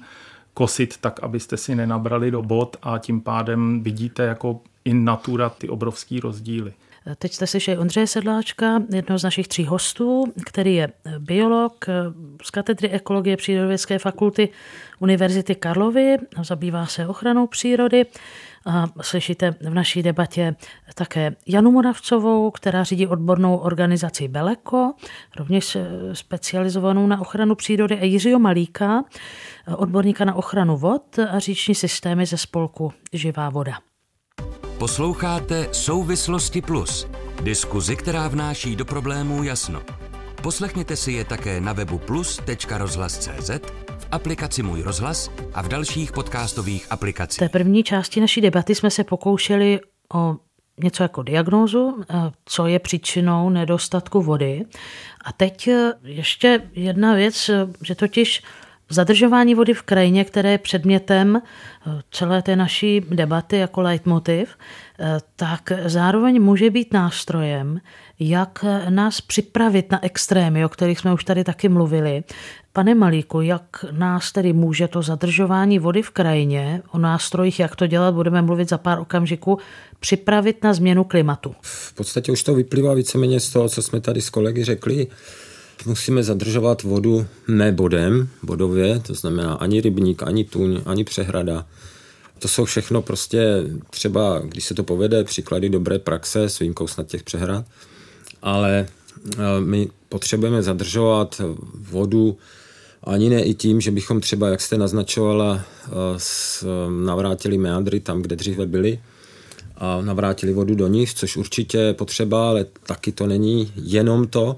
[0.60, 5.70] kosit tak, abyste si nenabrali do bod a tím pádem vidíte jako in natura ty
[5.70, 6.74] obrovský rozdíly.
[7.18, 11.86] Teď jste slyšeli Ondřeje Sedláčka, jednoho z našich tří hostů, který je biolog
[12.44, 14.50] z katedry ekologie Přírodovědské fakulty
[15.00, 18.06] Univerzity Karlovy, zabývá se ochranou přírody
[18.66, 20.56] A slyšíte v naší debatě
[20.96, 24.94] také Janu Moravcovou, která řídí odbornou organizaci Beleko,
[25.38, 25.78] rovněž
[26.14, 29.04] specializovanou na ochranu přírody, a Jiřího Malíka,
[29.76, 33.74] odborníka na ochranu vod a říční systémy ze spolku Živá voda.
[34.78, 37.08] Posloucháte Souvislosti Plus,
[37.44, 39.82] diskuzi, která vnáší do problémů jasno.
[40.44, 43.52] Poslechněte si je také na webu plus.rozhlas.cz,
[44.12, 47.38] aplikaci Můj rozhlas a v dalších podcastových aplikacích.
[47.38, 49.80] V té první části naší debaty jsme se pokoušeli
[50.14, 50.36] o
[50.84, 54.66] něco jako diagnózu, eh, co je příčinou nedostatku vody.
[55.26, 58.42] A teď eh, ještě jedna věc, eh, že totiž
[58.92, 61.42] Zadržování vody v krajině, které je předmětem
[62.12, 64.58] celé té naší debaty jako leitmotiv,
[65.36, 67.80] tak zároveň může být nástrojem,
[68.20, 72.24] jak nás připravit na extrémy, o kterých jsme už tady taky mluvili.
[72.74, 77.88] Pane Malíku, jak nás tedy může to zadržování vody v krajině, o nástrojích, jak to
[77.88, 79.58] dělat, budeme mluvit za pár okamžiků,
[80.00, 81.56] připravit na změnu klimatu?
[81.62, 85.08] V podstatě už to vyplývá víceméně z toho, co jsme tady s kolegy řekli.
[85.86, 91.66] Musíme zadržovat vodu ne bodem, bodově, to znamená ani rybník, ani tuň, ani přehrada.
[92.40, 97.08] To jsou všechno prostě třeba, když se to povede, příklady dobré praxe s výjimkou snad
[97.08, 97.66] těch přehrad
[98.42, 98.88] ale
[99.34, 101.42] eh, my potřebujeme zadržovat
[101.74, 102.38] vodu
[103.04, 105.92] ani ne i tím, že bychom třeba, jak jste naznačovala, eh,
[107.06, 109.00] navrátili meandry tam, kde dříve byly
[109.78, 114.56] a navrátili vodu do nich, což určitě je potřeba, ale taky to není jenom to.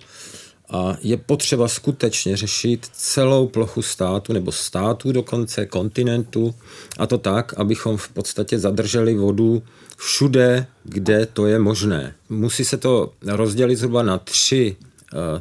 [0.70, 6.56] A je potřeba skutečně řešit celou plochu státu nebo států dokonce, kontinentu
[6.98, 9.64] a to tak, abychom v podstatě zadrželi vodu
[9.98, 12.16] všude, kde to je možné.
[12.30, 14.76] Musí se to rozdělit zhruba na tři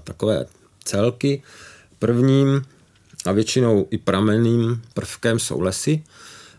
[0.04, 0.46] takové
[0.85, 1.42] celky.
[1.98, 2.64] Prvním
[3.26, 6.02] a většinou i pramenným prvkem jsou lesy,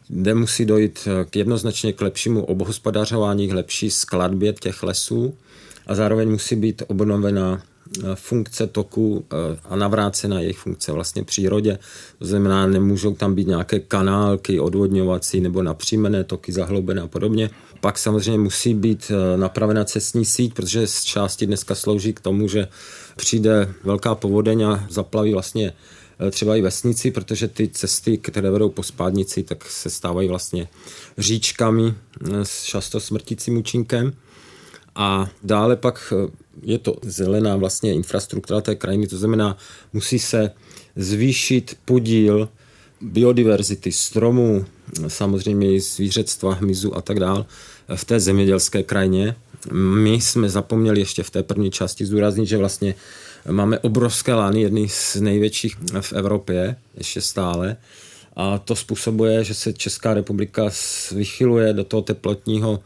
[0.07, 5.37] kde musí dojít k jednoznačně k lepšímu obhospodařování, k lepší skladbě těch lesů
[5.87, 7.61] a zároveň musí být obnovena
[8.15, 11.79] funkce toku eh, a navrácena jejich funkce vlastně přírodě.
[12.19, 17.49] To znamená, nemůžou tam být nějaké kanálky odvodňovací nebo napřímené toky zahloubené a podobně.
[17.79, 22.47] Pak samozřejmě musí být eh, napravena cestní síť, protože z části dneska slouží k tomu,
[22.47, 22.67] že
[23.15, 25.73] přijde velká povodeň a zaplaví vlastně
[26.19, 30.67] eh, třeba i vesnici, protože ty cesty, které vedou po spádnici, tak se stávají vlastně
[31.17, 31.93] říčkami
[32.43, 34.13] s často smrtícím účinkem.
[34.95, 36.31] A dále pak eh,
[36.63, 39.57] je to zelená vlastně infrastruktura té krajiny, to znamená,
[39.93, 40.51] musí se
[40.95, 42.49] zvýšit podíl
[43.01, 44.65] biodiverzity stromů,
[45.07, 47.45] samozřejmě i zvířectva, hmyzu a tak dále
[47.95, 49.35] v té zemědělské krajině.
[49.73, 52.95] My jsme zapomněli ještě v té první části zdůraznit, že vlastně
[53.51, 57.77] máme obrovské lány, jedny z největších v Evropě, ještě stále.
[58.35, 60.69] A to způsobuje, že se Česká republika
[61.11, 62.79] vychyluje do toho teplotního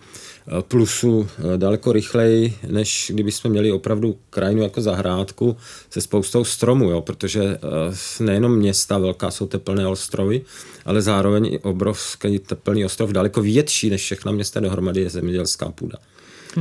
[0.47, 5.57] Eh, plusu eh, daleko rychleji, než kdyby jsme měli opravdu krajinu jako zahrádku
[5.89, 10.41] se spoustou stromů, jo, protože eh, nejenom města velká jsou teplné ostrovy,
[10.85, 15.97] ale zároveň i obrovský teplný ostrov, daleko větší než všechna města dohromady je zemědělská půda.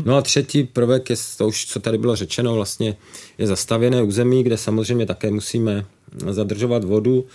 [0.05, 2.97] No a třetí prvek je to už, co tady bylo řečeno, vlastně
[3.39, 5.87] je zastavěné území, kde samozřejmě také musíme
[6.31, 7.27] zadržovat vodu,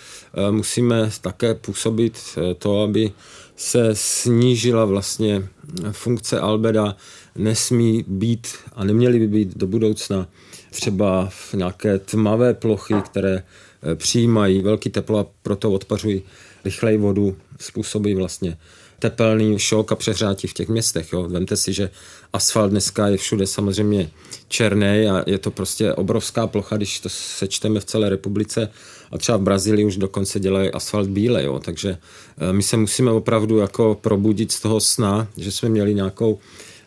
[0.50, 2.18] musíme také působit
[2.58, 3.12] to, aby
[3.56, 5.48] se snížila vlastně
[5.92, 6.96] funkce albeda,
[7.36, 10.28] nesmí být a neměly by být do budoucna
[10.70, 13.42] třeba v nějaké tmavé plochy, které
[13.82, 16.22] eh, přijímají velký teplo a proto odpařují
[16.64, 18.56] rychleji vodu, způsobí vlastně
[18.98, 21.12] tepelný šok a přehřátí v těch městech.
[21.12, 21.22] Jo.
[21.28, 21.90] Vemte si, že
[22.32, 24.10] asfalt dneska je všude samozřejmě
[24.48, 28.68] černý a je to prostě obrovská plocha, když to sečteme v celé republice
[29.10, 31.58] a třeba v Brazílii už dokonce dělají asfalt bílej, jo.
[31.58, 31.98] takže
[32.38, 36.38] eh, my se musíme opravdu jako probudit z toho sna, že jsme měli nějakou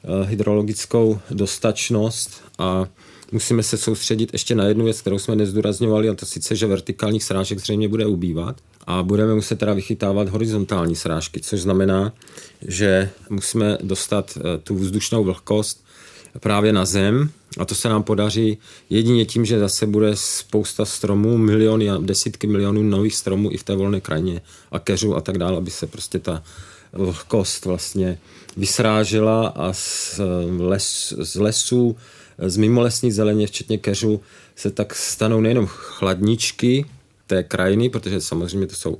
[0.04, 2.86] eh, hydrologickou dostačnost a
[3.32, 7.24] musíme se soustředit ještě na jednu věc, kterou jsme nezdůrazňovali, a to sice, že vertikálních
[7.24, 8.56] srážek zřejmě bude ubývat
[8.88, 12.14] a budeme muset teda vychytávat horizontální srážky, což znamená,
[12.68, 15.84] že musíme dostat eh, tu vzdušnou vlhkost
[16.40, 17.30] právě na zem.
[17.58, 18.58] A to se nám podaří
[18.90, 23.64] jedině tím, že zase bude spousta stromů, miliony a desítky milionů nových stromů i v
[23.64, 24.42] té volné krajině
[24.72, 26.44] a keřů a tak dále, aby se prostě ta
[26.94, 28.20] vlhkost vlastně
[28.58, 30.20] vysrážela a z,
[30.60, 31.96] les, z lesů,
[32.38, 34.22] z mimolesní zeleně, včetně keřů,
[34.56, 36.86] se tak stanou nejenom chladničky
[37.34, 38.98] té krajiny, protože samozřejmě to jsou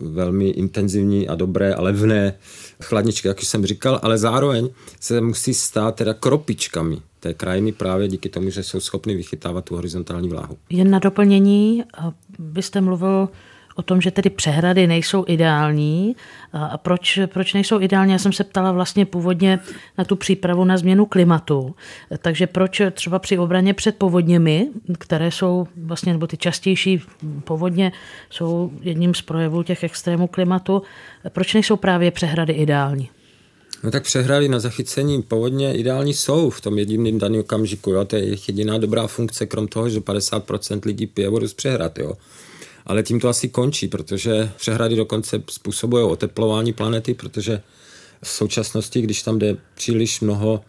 [0.00, 2.34] velmi intenzivní a dobré a levné
[2.82, 4.68] chladničky, jak už jsem říkal, ale zároveň
[5.00, 9.74] se musí stát teda kropičkami té krajiny právě díky tomu, že jsou schopny vychytávat tu
[9.74, 10.56] horizontální vláhu.
[10.70, 11.84] Jen na doplnění,
[12.38, 13.28] byste mluvil
[13.78, 16.16] o tom, že tedy přehrady nejsou ideální.
[16.52, 18.12] A proč, proč nejsou ideální?
[18.12, 19.58] Já jsem se ptala vlastně původně
[19.98, 21.74] na tu přípravu na změnu klimatu.
[22.18, 27.02] Takže proč třeba při obraně před povodněmi, které jsou vlastně, nebo ty častější
[27.44, 27.92] povodně
[28.30, 30.82] jsou jedním z projevů těch extrémů klimatu,
[31.28, 33.10] proč nejsou právě přehrady ideální?
[33.84, 37.90] No tak přehrady na zachycení povodně ideální jsou v tom jediném daném okamžiku.
[37.90, 38.04] Jo?
[38.04, 41.98] To je jediná dobrá funkce, krom toho, že 50% lidí pije vodu z přehrad.
[41.98, 42.14] Jo?
[42.88, 47.62] Ale tím to asi končí, protože přehrady dokonce způsobují oteplování planety, protože
[48.22, 50.60] v současnosti, když tam jde příliš mnoho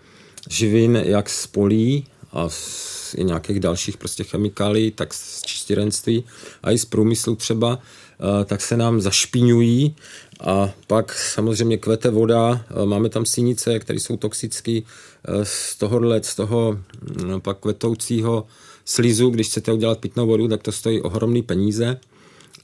[0.49, 6.23] živin, jak z polí a z i nějakých dalších prostě chemikálií, tak z čistírenství
[6.63, 9.95] a i z průmyslu třeba, eh, tak se nám zašpiňují
[10.39, 16.23] a pak samozřejmě kvete voda, eh, máme tam sínice, které jsou toxické eh, z tohohle,
[16.23, 16.79] z toho
[17.25, 18.47] no, pak kvetoucího
[18.85, 21.99] slizu, když chcete udělat pitnou vodu, tak to stojí ohromné peníze.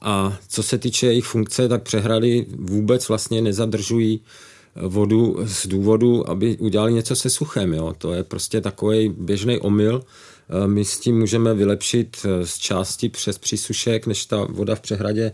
[0.00, 6.30] A co se týče jejich funkce, tak přehrady vůbec vlastně nezadržují eh, vodu z důvodu,
[6.30, 7.74] aby udělali něco se suchem.
[7.74, 7.94] Jo.
[7.98, 10.02] To je prostě takový běžný omyl.
[10.04, 14.80] Eh, my s tím můžeme vylepšit eh, z části přes přísušek, než ta voda v
[14.80, 15.32] přehradě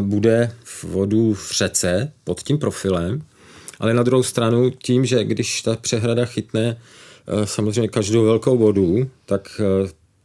[0.00, 3.22] bude v vodu v řece pod tím profilem.
[3.80, 6.80] Ale na druhou stranu tím, že když ta přehrada chytne
[7.44, 9.60] samozřejmě každou velkou vodu, tak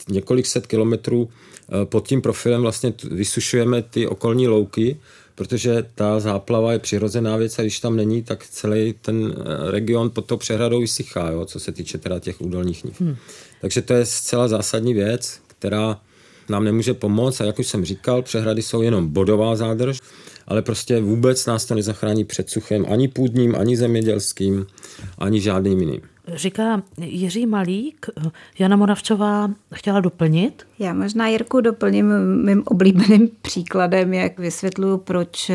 [0.09, 1.29] několik set kilometrů
[1.85, 4.97] pod tím profilem vlastně vysušujeme ty okolní louky,
[5.35, 10.09] protože ta záplava je přirozená věc a když tam není, tak celý ten eh, region
[10.09, 13.01] pod tou přehradou vysychá, jo, co se týče teda těch údolních niv.
[13.01, 13.15] Hmm.
[13.61, 16.01] Takže to je zcela zásadní věc, která
[16.49, 19.99] nám nemůže pomoct a jak už jsem říkal, přehrady jsou jenom bodová zádrž,
[20.47, 24.67] ale prostě vůbec nás to nezachrání před suchem ani půdním, ani zemědělským,
[25.17, 26.01] ani žádným jiným.
[26.33, 28.05] Říká Jiří Malík,
[28.59, 30.67] Jana Moravcová chtěla doplnit?
[30.79, 32.05] Já možná Jirku doplním
[32.45, 35.51] mým oblíbeným příkladem, jak vysvětluju, proč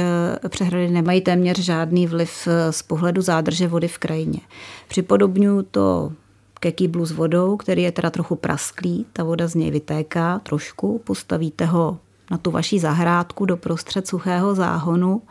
[0.48, 4.40] přehrady nemají téměř žádný vliv z pohledu zádrže vody v krajině.
[4.88, 6.12] Připodobňuji to
[6.60, 10.98] ke kýblu s vodou, který je teda trochu prasklý, ta voda z něj vytéká trošku,
[11.04, 11.98] postavíte ho
[12.30, 15.22] na tu vaší zahrádku do prostřed suchého záhonu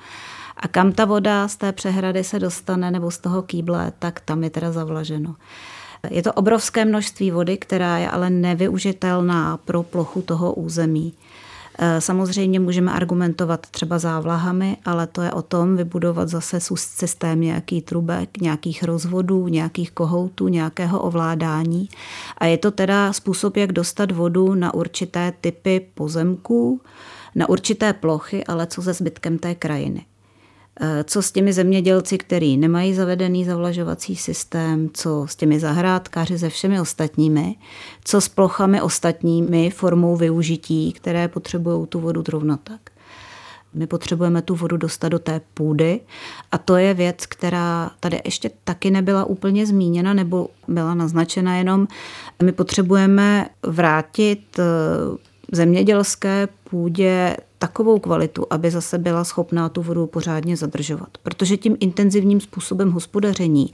[0.59, 4.43] a kam ta voda z té přehrady se dostane nebo z toho kýble, tak tam
[4.43, 5.35] je teda zavlaženo.
[6.09, 11.13] Je to obrovské množství vody, která je ale nevyužitelná pro plochu toho území.
[11.79, 17.81] E, samozřejmě můžeme argumentovat třeba závlahami, ale to je o tom vybudovat zase systém nějaký
[17.81, 21.89] trubek, nějakých rozvodů, nějakých kohoutů, nějakého ovládání.
[22.37, 26.81] A je to teda způsob, jak dostat vodu na určité typy pozemků,
[27.35, 30.05] na určité plochy, ale co se zbytkem té krajiny.
[30.81, 36.49] Eh, co s těmi zemědělci, kteří nemají zavedený zavlažovací systém, co s těmi zahrádkáři se
[36.49, 37.55] všemi ostatními,
[38.03, 42.81] co s plochami ostatními formou využití, které potřebují tu vodu zrovna tak.
[43.73, 45.99] My potřebujeme tu vodu dostat do té půdy
[46.51, 51.87] a to je věc, která tady ještě taky nebyla úplně zmíněna nebo byla naznačena jenom.
[52.43, 54.63] My potřebujeme vrátit eh,
[55.51, 61.09] zemědělské půdě takovou kvalitu, aby zase byla schopná tu vodu pořádně zadržovat.
[61.23, 63.71] Protože tím intenzivním způsobem hospodaření,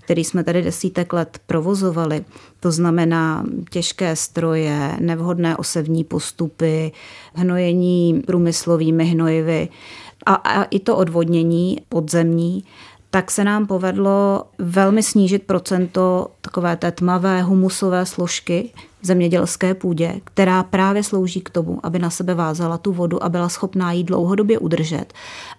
[0.00, 2.24] který jsme tady desítek let provozovali,
[2.60, 6.92] to znamená těžké stroje, nevhodné osevní postupy,
[7.34, 9.68] hnojení průmyslovými hnojivy
[10.26, 12.64] a, a i to odvodnění podzemní,
[13.10, 20.62] tak se nám povedlo velmi snížit procento takové té tmavé humusové složky zemědělské půdě, která
[20.62, 24.58] právě slouží k tomu, aby na sebe vázala tu vodu a byla schopná ji dlouhodobě
[24.58, 25.12] udržet.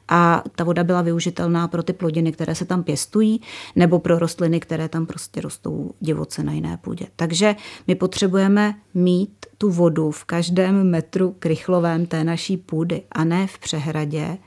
[0.07, 3.41] A ta voda byla využitelná pro ty plodiny, které se tam pěstují,
[3.75, 7.05] nebo pro rostliny, které tam prostě rostou divoce na jiné půdě.
[7.15, 7.55] Takže
[7.87, 13.59] my potřebujeme mít tu vodu v každém metru krychlovém té naší půdy a ne v
[13.59, 14.37] přehradě,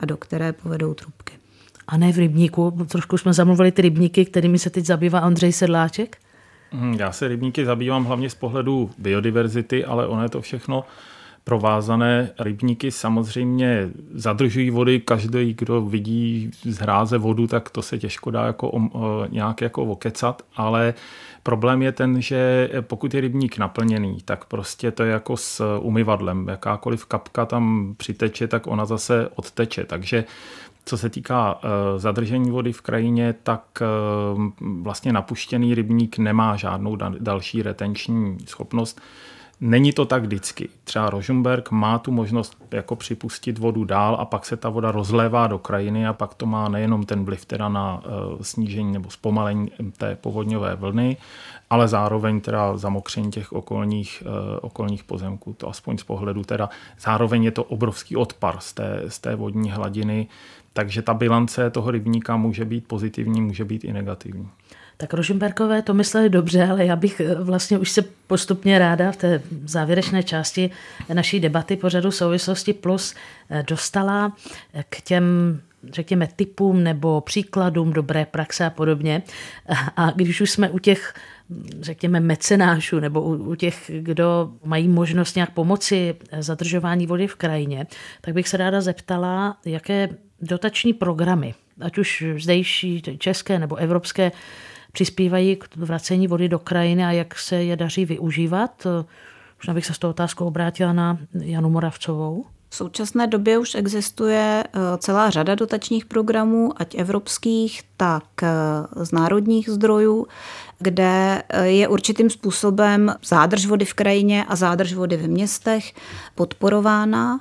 [0.00, 1.38] a do které povedou trubky
[1.88, 2.70] a ne v rybníku.
[2.88, 6.16] Trošku jsme zamluvili ty rybníky, kterými se teď zabývá Andřej Sedláček.
[6.72, 10.84] Mhm, já se rybníky zabývám hlavně z pohledu biodiverzity, ale ono je to všechno
[11.44, 12.30] provázané.
[12.38, 18.46] Rybníky samozřejmě zadržují vody, každý, kdo vidí z hráze vodu, tak to se těžko dá
[18.46, 18.72] jako,
[19.30, 20.94] nějak jako okecat, ale
[21.48, 26.48] problém je ten, že pokud je rybník naplněný, tak prostě to je jako s umyvadlem.
[26.48, 29.84] Jakákoliv kapka tam přiteče, tak ona zase odteče.
[29.84, 30.24] Takže
[30.84, 33.86] co se týká eh, zadržení vody v krajině, tak eh,
[34.60, 39.00] vlastně napuštěný rybník nemá žádnou další retenční schopnost.
[39.60, 40.68] Není to tak vždycky.
[40.84, 45.46] Třeba Rožumberg má tu možnost jako připustit vodu dál a pak se ta voda rozlévá
[45.46, 48.08] do krajiny a pak to má nejenom ten vliv teda na eh,
[48.44, 51.16] snížení nebo zpomalení té povodňové vlny,
[51.70, 56.68] ale zároveň teda zamokření těch okolních, uh, okolních pozemků, to aspoň z pohledu teda.
[57.00, 60.26] Zároveň je to obrovský odpar z té, z té vodní hladiny,
[60.72, 64.48] takže ta bilance toho rybníka může být pozitivní, může být i negativní.
[65.00, 69.16] Tak Rožimberkové to mysleli dobře, ale já bych eh, vlastně už se postupně ráda v
[69.16, 70.70] té závěrečné části
[71.12, 73.14] naší debaty pořadu souvislosti plus
[73.50, 74.36] eh, dostala
[74.88, 75.24] k těm
[75.90, 79.22] řekněme, typům nebo příkladům dobré praxe a podobně.
[79.96, 81.14] A když už jsme u těch,
[81.80, 87.86] řekněme, mecenášů nebo u, u těch, kdo mají možnost nějak pomoci zadržování vody v krajině,
[88.20, 90.08] tak bych se ráda zeptala, jaké
[90.40, 94.32] dotační programy, ať už zdejší české nebo evropské,
[94.98, 98.86] přispívají k vracení vody do krajiny a jak se je daří využívat.
[99.58, 102.44] Možná bych se s tou otázkou obrátila na Janu Moravcovou.
[102.68, 108.48] V současné době už existuje eh, celá řada dotačních programů, ať evropských, tak eh,
[109.04, 110.26] z národních zdrojů,
[110.78, 115.92] kde eh, je určitým způsobem zádrž vody v krajině a zádrž vody ve městech
[116.34, 117.40] podporována.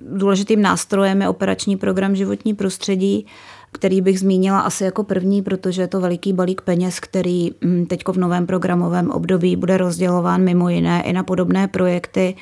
[0.00, 3.26] Důležitým nástrojem je operační program životní prostředí,
[3.72, 8.02] který bych zmínila asi jako první, protože je to veliký balík peněz, který hm, teď
[8.08, 12.34] v novém programovém období bude rozdělován mimo jiné i na podobné projekty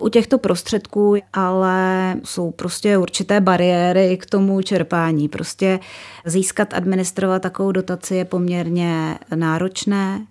[0.00, 5.28] u těchto prostředků, ale jsou prostě určité bariéry k tomu čerpání.
[5.28, 5.80] Prostě
[6.24, 10.26] získat, administrovat takovou dotaci je poměrně náročné.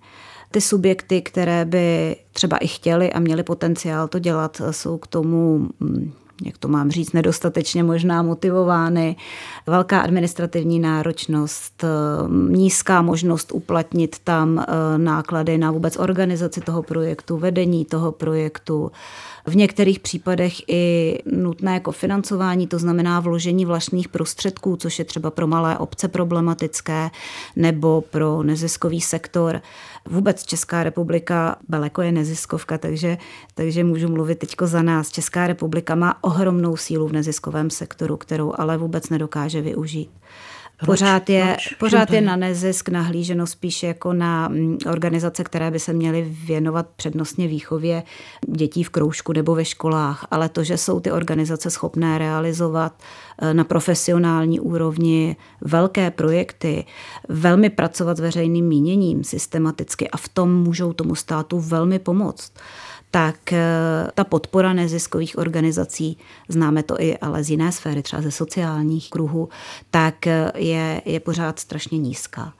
[0.52, 5.70] Ty subjekty, které by třeba i chtěli a měli potenciál to dělat, jsou k tomu
[5.82, 6.14] hm,
[6.46, 9.16] jak to mám říct, nedostatečně možná motivovány,
[9.68, 11.84] velká administrativní náročnost,
[12.28, 18.92] hm, nízká možnost uplatnit tam eh, náklady na vůbec organizaci toho projektu, vedení toho projektu,
[19.46, 25.48] v některých případech i nutné kofinancování, to znamená vložení vlastních prostředků, což je třeba pro
[25.48, 27.10] malé obce problematické,
[27.56, 29.62] nebo pro neziskový sektor.
[30.10, 33.18] Vůbec Česká republika, Beleko je neziskovka, takže,
[33.54, 35.12] takže můžu mluvit teď za nás.
[35.12, 40.10] Česká republika má ohromnou sílu v neziskovém sektoru, kterou ale vůbec nedokáže využít.
[40.86, 41.74] Pořád je, proč?
[41.80, 46.88] pořád je na nezisk nahlíženo spíš jako na mm, organizace, které by se měly věnovat
[46.96, 48.04] přednostně výchově
[48.48, 52.94] dětí v kroužku nebo ve školách, ale to, že jsou ty organizace schopné realizovat
[53.42, 56.86] eh, na profesionální úrovni velké projekty,
[57.30, 62.54] velmi pracovat s veřejným míněním systematicky a v tom můžou tomu státu velmi pomoct
[63.12, 63.59] tak eh,
[64.14, 66.18] ta podpora neziskových organizací,
[66.49, 69.49] známe to i ale z jiné sféry, třeba ze sociálních kruhů,
[69.91, 72.53] tak eh, je, je pořád strašně nízká.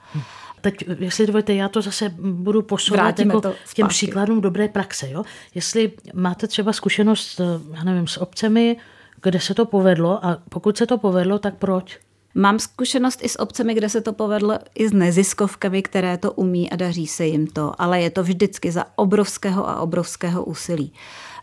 [0.60, 5.10] Teď, jestli dovolíte, já to zase budu posouvat jako to těm příkladům dobré praxe.
[5.10, 5.24] Jo?
[5.54, 7.44] Jestli máte třeba zkušenost, eh,
[7.76, 8.76] já nevím, s obcemi,
[9.22, 11.98] kde se to povedlo a pokud se to povedlo, tak proč?
[12.34, 16.70] Mám zkušenost i s obcemi, kde se to povedlo, i s neziskovkami, které to umí
[16.70, 20.92] a daří se jim to, ale je to vždycky za obrovského a obrovského úsilí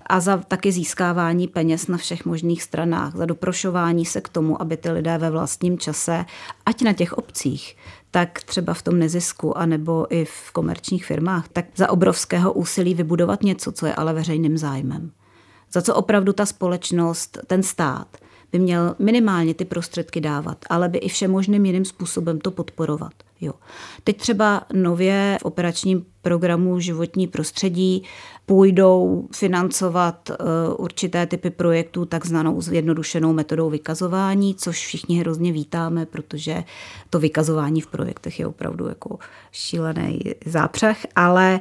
[0.10, 4.78] a za taky získávání peněz na všech možných stranách, za doprošování se k tomu, aby
[4.78, 6.26] ty lidé ve vlastním čase,
[6.66, 7.78] ať na těch obcích,
[8.12, 13.44] tak třeba v tom nezisku, anebo i v komerčních firmách, tak za obrovského úsilí vybudovat
[13.44, 15.12] něco, co je ale veřejným zájmem.
[15.72, 18.08] Za co opravdu ta společnost, ten stát–
[18.52, 23.12] by měl minimálně ty prostředky dávat, ale by i všemožným jiným způsobem to podporovat.
[23.42, 23.54] Jo.
[24.04, 28.04] Teď třeba nově v operačním programu životní prostředí
[28.46, 30.36] půjdou financovat uh,
[30.78, 36.64] určité typy projektů takzvanou zjednodušenou metodou vykazování, což všichni hrozně vítáme, protože
[37.10, 39.20] to vykazování v projektech je opravdu jako
[39.52, 41.60] šílený zápřah, ale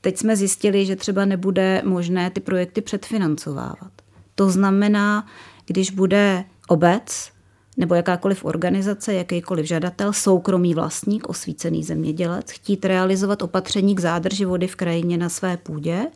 [0.00, 3.92] teď jsme zjistili, že třeba nebude možné ty projekty předfinancovávat.
[4.34, 5.26] To znamená,
[5.66, 7.32] když bude obec
[7.76, 14.66] nebo jakákoliv organizace, jakýkoliv žadatel, soukromý vlastník, osvícený zemědělec, chtít realizovat opatření k zádrži vody
[14.66, 16.06] v krajině na své půdě,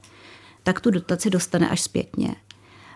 [0.62, 2.36] tak tu dotaci dostane až zpětně.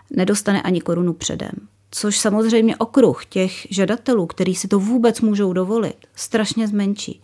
[0.09, 1.51] Nedostane ani korunu předem.
[1.91, 7.21] Což samozřejmě okruh těch žadatelů, kteří si to vůbec můžou dovolit, strašně zmenší.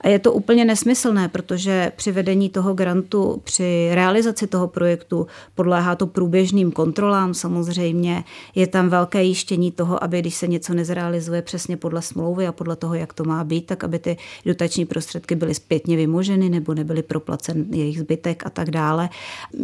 [0.00, 5.94] A je to úplně nesmyslné, protože při vedení toho grantu, při realizaci toho projektu podléhá
[5.94, 8.24] to průběžným kontrolám samozřejmě.
[8.54, 12.76] Je tam velké jištění toho, aby když se něco nezrealizuje přesně podle smlouvy a podle
[12.76, 17.02] toho, jak to má být, tak aby ty dotační prostředky byly zpětně vymoženy nebo nebyly
[17.02, 19.08] proplacen jejich zbytek a tak dále.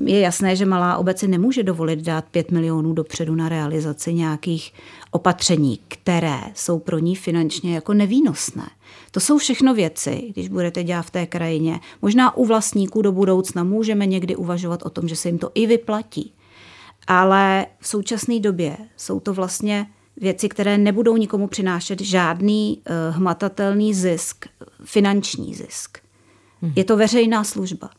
[0.04, 4.72] Je jasné, že malá obec si nemůže dovolit dát 5 milionů dopředu na realizaci nějakých
[5.10, 8.66] opatření, které jsou pro ní finančně jako nevýnosné.
[9.10, 11.80] To jsou všechno věci, když budete dělat v té krajině.
[12.02, 15.66] Možná u vlastníků do budoucna můžeme někdy uvažovat o tom, že se jim to i
[15.66, 16.34] vyplatí.
[17.06, 23.94] Ale v současné době jsou to vlastně věci, které nebudou nikomu přinášet žádný uh, hmatatelný
[23.94, 24.46] zisk,
[24.84, 25.98] finanční zisk.
[26.76, 27.90] Je to veřejná služba.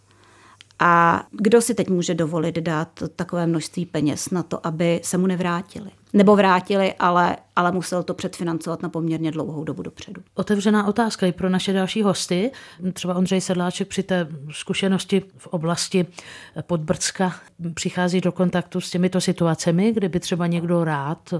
[0.80, 5.28] A kdo si teď může dovolit dát takové množství peněz na to, aby se mu
[5.28, 5.92] nevrátili?
[6.14, 10.22] Nebo vrátili, ale, ale musel to předfinancovat na poměrně dlouhou dobu dopředu.
[10.34, 12.52] Otevřená otázka i pro naše další hosty.
[12.94, 16.06] Třeba Ondřej Sedláček při té zkušenosti v oblasti
[16.62, 17.36] Podbrdska
[17.74, 21.34] přichází do kontaktu s těmito situacemi, kdyby třeba někdo rád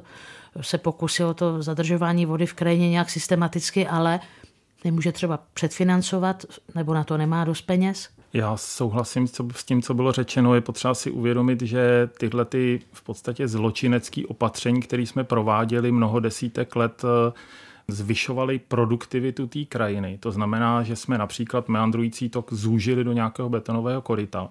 [0.62, 4.20] se pokusil to zadržování vody v krajině nějak systematicky, ale
[4.84, 8.10] nemůže třeba předfinancovat nebo na to nemá dost peněz?
[8.36, 10.56] Já souhlasím s tím, co bylo řečeno.
[10.56, 16.20] Je potřeba si uvědomit, že tyhle ty v podstatě zločinecké opatření, které jsme prováděli mnoho
[16.20, 17.34] desítek let, eh,
[17.88, 20.18] zvyšovaly produktivitu té krajiny.
[20.18, 24.50] To znamená, že jsme například meandrující tok zúžili do nějakého betonového koryta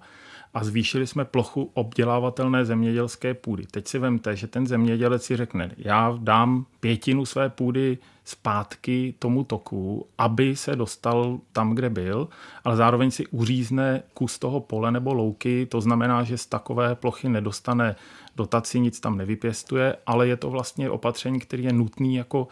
[0.54, 3.66] a zvýšili jsme plochu obdělávatelné zemědělské půdy.
[3.70, 9.44] Teď si vemte, že ten zemědělec si řekne, já dám pětinu své půdy zpátky tomu
[9.44, 12.28] toku, aby se dostal tam, kde byl,
[12.64, 17.28] ale zároveň si uřízne kus toho pole nebo louky, to znamená, že z takové plochy
[17.28, 17.96] nedostane
[18.36, 22.48] dotaci, nic tam nevypěstuje, ale je to vlastně opatření, které je nutný jako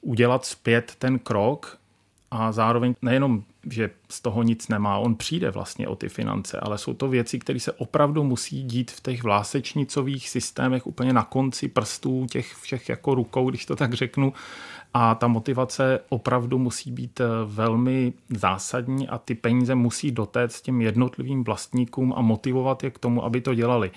[0.00, 1.78] udělat zpět ten krok
[2.30, 6.78] a zároveň nejenom, že z toho nic nemá, on přijde vlastně o ty finance, ale
[6.78, 11.68] jsou to věci, které se opravdu musí dít v těch vlásečnicových systémech úplně na konci
[11.68, 14.32] prstů těch všech jako rukou, když to tak řeknu,
[14.94, 20.80] a ta motivace opravdu musí být eh, velmi zásadní a ty peníze musí dotéct těm
[20.80, 23.90] jednotlivým vlastníkům a motivovat je k tomu, aby to dělali.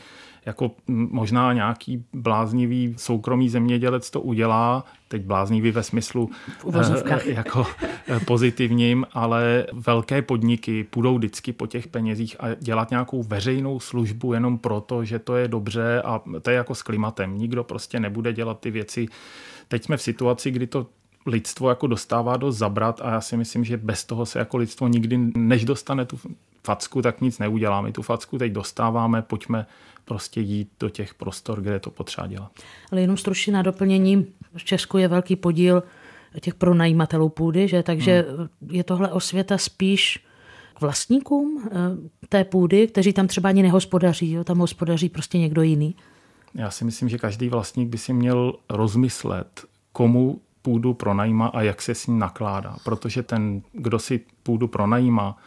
[0.46, 6.30] Jako možná nějaký bláznivý soukromý zemědělec to udělá, teď bláznivý ve smyslu
[6.64, 7.66] v jako
[8.08, 14.34] eh, pozitivním, ale velké podniky půjdou vždycky po těch penězích a dělat nějakou veřejnou službu
[14.34, 17.38] jenom proto, že to je dobře a to je jako s klimatem.
[17.38, 19.08] Nikdo prostě nebude dělat ty věci
[19.70, 20.88] teď jsme v situaci, kdy to
[21.26, 24.88] lidstvo jako dostává do zabrat a já si myslím, že bez toho se jako lidstvo
[24.88, 26.20] nikdy, než dostane tu
[26.64, 27.82] facku, tak nic neudělá.
[27.82, 29.66] My tu facku teď dostáváme, pojďme
[30.10, 32.52] prostě jít do těch prostor, kde je to potřeba dělat.
[32.92, 35.84] Ale jenom stručně na doplnění, v Česku je velký podíl
[36.42, 37.84] těch pronajímatelů půdy, že?
[37.84, 38.48] takže hmm.
[38.72, 40.26] je tohle osvěta spíš
[40.82, 44.44] vlastníkům eh, té půdy, kteří tam třeba ani nehospodaří, jo?
[44.44, 45.96] tam hospodaří prostě někdo jiný.
[46.56, 51.82] Já si myslím, že každý vlastník by si měl rozmyslet, komu půdu pronajímá a jak
[51.82, 52.76] se s ní nakládá.
[52.84, 55.38] Protože ten, kdo si půdu pronajímá,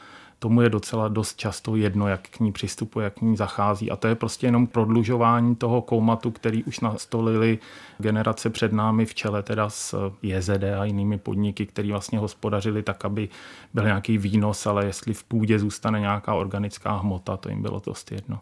[0.43, 3.90] tomu je docela dost často jedno, jak k ní přistupuje, jak k ní zachází.
[3.90, 7.59] A to je prostě jenom prodlužování toho koumatu, který už nastolili
[7.99, 13.05] generace před námi v čele teda s JZD a jinými podniky, který vlastně hospodařili tak,
[13.05, 13.28] aby
[13.74, 18.12] byl nějaký výnos, ale jestli v půdě zůstane nějaká organická hmota, to jim bylo dost
[18.12, 18.38] jedno.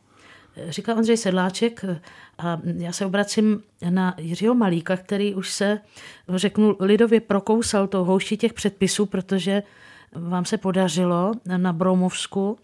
[0.68, 1.84] Říká Ondřej Sedláček
[2.38, 5.78] a já se obracím na Jiřího Malíka, který už se,
[6.28, 9.62] řeknu, lidově prokousal tou houští těch předpisů, protože
[10.14, 12.58] vám se podařilo na Broumovsku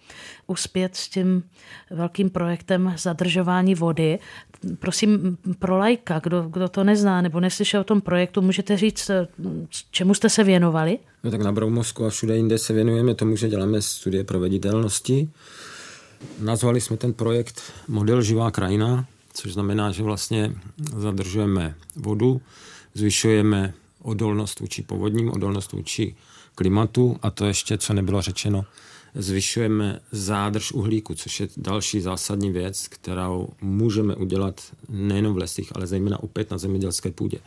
[0.46, 1.42] uspět s tím
[1.90, 4.18] velkým projektem zadržování vody.
[4.78, 9.10] Prosím, pro lajka, kdo, kdo to nezná nebo neslyšel o tom projektu, můžete říct,
[9.90, 10.98] čemu jste se věnovali?
[11.24, 15.28] No tak na Broumovsku a všude jinde se věnujeme tomu, že děláme studie proveditelnosti
[16.38, 20.54] Nazvali jsme ten projekt Model živá krajina, což znamená, že vlastně
[20.96, 22.40] zadržujeme vodu,
[22.94, 26.16] zvyšujeme odolnost vůči povodním, odolnost vůči
[26.56, 28.64] klimatu a to ještě, co nebylo řečeno,
[29.14, 35.86] zvyšujeme zádrž uhlíku, což je další zásadní věc, kterou můžeme udělat nejen v lesích, ale
[35.86, 37.38] zejména opět na zemědělské půdě.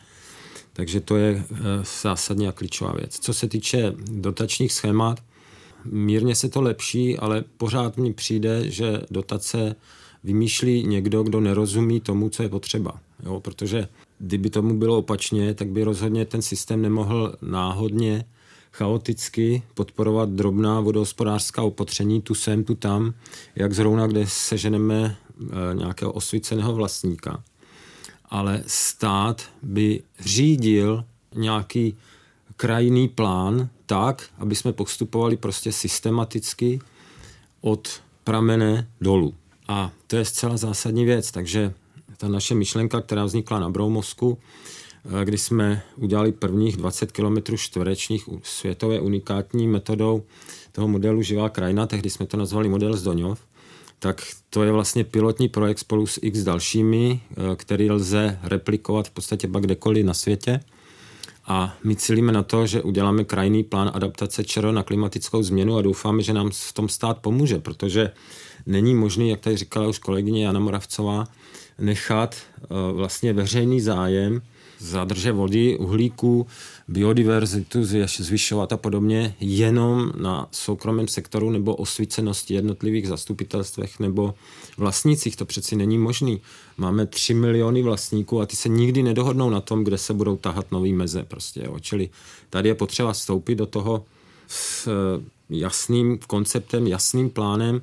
[0.72, 1.56] Takže to je eh,
[2.02, 3.18] zásadní a klíčová věc.
[3.18, 5.22] Co se týče dotačních schémat,
[5.84, 9.76] mírně se to lepší, ale pořád mi přijde, že dotace
[10.24, 13.00] vymýšlí někdo, kdo nerozumí tomu, co je potřeba.
[13.24, 13.40] Jo?
[13.40, 13.88] Protože
[14.18, 18.24] kdyby tomu bylo opačně, tak by rozhodně ten systém nemohl náhodně,
[18.72, 23.14] chaoticky podporovat drobná vodohospodářská opatření tu sem, tu tam,
[23.56, 27.42] jak zrovna, kde seženeme e, nějakého osvíceného vlastníka.
[28.24, 31.04] Ale stát by řídil
[31.34, 31.96] nějaký
[32.56, 36.80] krajný plán tak, aby jsme postupovali prostě systematicky
[37.60, 39.34] od pramene dolů.
[39.68, 41.74] A to je zcela zásadní věc, takže
[42.16, 44.79] ta naše myšlenka, která vznikla na Broumovsku, eh,
[45.24, 50.22] kdy jsme udělali prvních 20 km čtverečních světové unikátní metodou
[50.72, 53.40] toho modelu Živá krajina, tehdy jsme to nazvali model Zdoňov,
[53.98, 59.10] tak to je vlastně pilotní projekt spolu s x dalšími, eh, který lze replikovat v
[59.10, 60.60] podstatě pak kdekoliv na světě.
[61.46, 65.82] A my cílíme na to, že uděláme krajný plán adaptace ČR na klimatickou změnu a
[65.82, 68.10] doufáme, že nám v tom stát pomůže, protože
[68.66, 71.24] není možný, jak tady říkala už kolegyně Jana Moravcová,
[71.78, 74.42] nechat uh, vlastně veřejný zájem
[74.80, 76.46] zadrže vody, uhlíku,
[76.88, 77.84] biodiverzitu
[78.18, 84.34] zvyšovat a podobně jenom na soukromém sektoru nebo osvícenosti jednotlivých zastupitelstvech nebo
[84.76, 85.36] vlastnících.
[85.36, 86.40] To přeci není možný.
[86.76, 90.72] Máme 3 miliony vlastníků a ty se nikdy nedohodnou na tom, kde se budou tahat
[90.72, 91.22] nový meze.
[91.22, 91.78] Prostě, jo.
[91.80, 92.10] Čili
[92.50, 94.04] tady je potřeba vstoupit do toho
[94.46, 94.88] s
[95.50, 97.82] jasným konceptem, jasným plánem,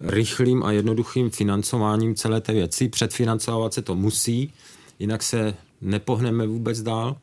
[0.00, 2.88] rychlým a jednoduchým financováním celé té věci.
[2.88, 4.52] Předfinancovat se to musí,
[4.98, 7.16] jinak se nepohneme vůbec dál.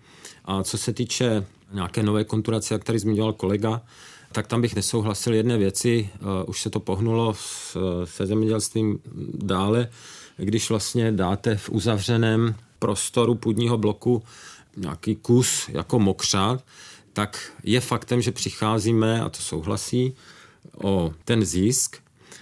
[0.45, 3.82] A co se týče nějaké nové konturace, jak tady zmiňoval kolega,
[4.32, 6.10] tak tam bych nesouhlasil jedné věci.
[6.22, 8.99] Uh, už se to pohnulo s, se zemědělstvím
[9.34, 9.89] dále,
[10.38, 14.24] když vlastně dáte v uzavřeném prostoru půdního bloku
[14.78, 16.64] nějaký kus jako mokřát,
[17.14, 20.14] tak je faktem, že přicházíme, a to souhlasí,
[20.84, 21.97] o ten zisk,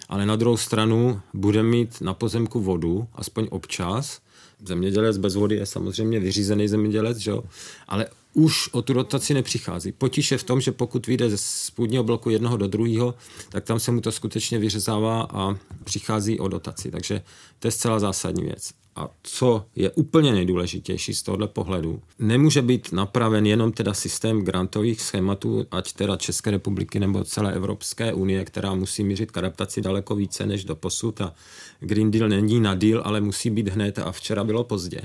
[0.09, 4.19] ale na druhou stranu bude mít na pozemku vodu, aspoň občas.
[4.65, 7.43] Zemědělec bez vody je samozřejmě vyřízený zemědělec, že jo?
[7.87, 9.91] ale už o tu dotaci nepřichází.
[9.91, 13.15] Potíž je v tom, že pokud vyjde z půdního bloku jednoho do druhého,
[13.49, 16.91] tak tam se mu to skutečně vyřezává a přichází o dotaci.
[16.91, 17.21] Takže
[17.59, 22.91] to je zcela zásadní věc a co je úplně nejdůležitější z tohohle pohledu, nemůže být
[22.91, 28.75] napraven jenom teda systém grantových schématů, ať teda České republiky nebo celé Evropské unie, která
[28.75, 31.33] musí mířit k adaptaci daleko více než do posud a
[31.79, 35.01] Green Deal není na deal, ale musí být hned a včera bylo pozdě.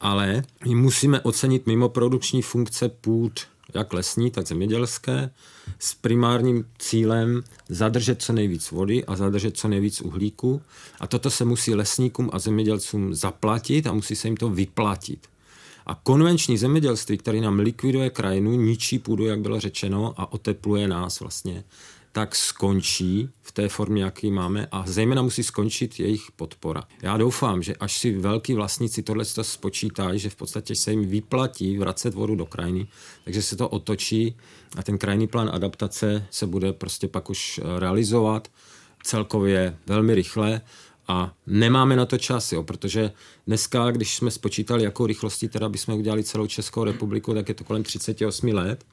[0.00, 3.40] Ale musíme ocenit mimo produkční funkce půd
[3.74, 5.30] jak lesní, tak zemědělské,
[5.78, 10.62] s primárním cílem zadržet co nejvíc vody a zadržet co nejvíc uhlíku.
[11.00, 15.26] A toto se musí lesníkům a zemědělcům zaplatit a musí se jim to vyplatit.
[15.86, 21.20] A konvenční zemědělství, který nám likviduje krajinu, ničí půdu, jak bylo řečeno, a otepluje nás
[21.20, 21.64] vlastně,
[22.12, 26.82] tak skončí v té formě, jaký máme a zejména musí skončit jejich podpora.
[27.02, 31.78] Já doufám, že až si velký vlastníci tohle spočítají, že v podstatě se jim vyplatí
[31.78, 32.88] vracet vodu do krajiny,
[33.24, 34.36] takže se to otočí
[34.76, 38.48] a ten krajní plán adaptace se bude prostě pak už realizovat
[39.02, 40.60] celkově velmi rychle
[41.08, 43.12] a nemáme na to čas, jo, protože
[43.46, 47.64] dneska, když jsme spočítali, jakou rychlostí teda bychom udělali celou Českou republiku, tak je to
[47.64, 48.84] kolem 38 let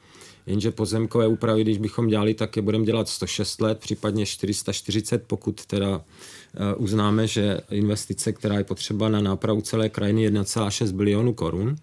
[0.46, 5.66] jenže pozemkové úpravy, když bychom dělali, tak je budeme dělat 106 let, případně 440, pokud
[5.66, 11.76] teda eh, uznáme, že investice, která je potřeba na nápravu celé krajiny 1,6 bilionu korun.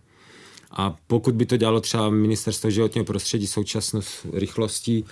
[0.70, 4.00] A pokud by to dělalo třeba ministerstvo životního prostředí současnou
[4.32, 5.04] rychlostí,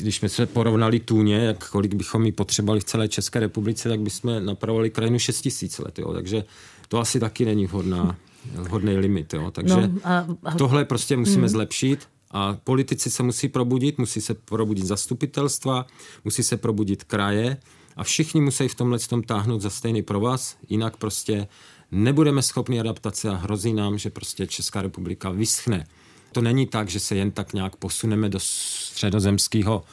[0.00, 4.00] když jsme se porovnali tůně, jak kolik bychom ji potřebovali v celé České republice, tak
[4.00, 5.98] bychom napravovali krajinu 6 000 let.
[5.98, 6.12] Jo.
[6.12, 6.44] Takže
[6.88, 8.16] to asi taky není vhodná,
[8.54, 9.34] vhodný limit.
[9.34, 9.50] Jo.
[9.50, 10.54] Takže no, a, a...
[10.54, 11.48] tohle prostě musíme hmm.
[11.48, 15.86] zlepšit a politici se musí probudit, musí se probudit zastupitelstva,
[16.24, 17.56] musí se probudit kraje
[17.96, 21.48] a všichni musí v tomhle tom táhnout za stejný provaz, jinak prostě
[21.90, 25.86] nebudeme schopni adaptace a hrozí nám, že prostě Česká republika vyschne.
[26.32, 29.84] To není tak, že se jen tak nějak posuneme do středozemského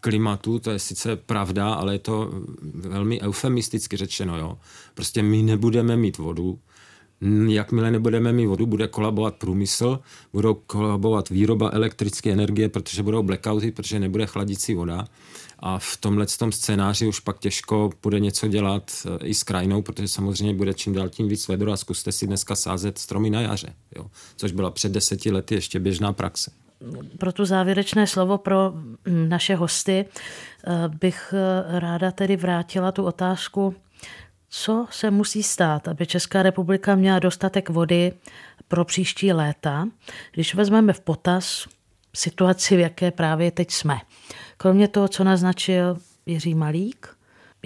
[0.00, 2.30] klimatu, to je sice pravda, ale je to
[2.74, 4.38] velmi eufemisticky řečeno.
[4.38, 4.58] Jo.
[4.94, 6.58] Prostě my nebudeme mít vodu,
[7.46, 10.00] jakmile nebudeme mít vodu, bude kolabovat průmysl,
[10.32, 15.04] budou kolabovat výroba elektrické energie, protože budou blackouty, protože nebude chladicí voda.
[15.58, 19.82] A v tomhle tom scénáři už pak těžko bude něco dělat eh, i s krajinou,
[19.82, 23.40] protože samozřejmě bude čím dál tím víc vedro a zkuste si dneska sázet stromy na
[23.40, 24.06] jaře, jo?
[24.36, 26.50] což byla před deseti lety ještě běžná praxe.
[27.18, 33.04] Pro tu závěrečné slovo pro mm, naše hosty eh, bych eh, ráda tedy vrátila tu
[33.04, 33.74] otázku
[34.48, 38.12] co se musí stát, aby Česká republika měla dostatek vody
[38.68, 39.88] pro příští léta,
[40.32, 41.68] když vezmeme v potaz
[42.14, 43.96] situaci, v jaké právě teď jsme.
[44.56, 47.16] Kromě toho, co naznačil Jiří Malík,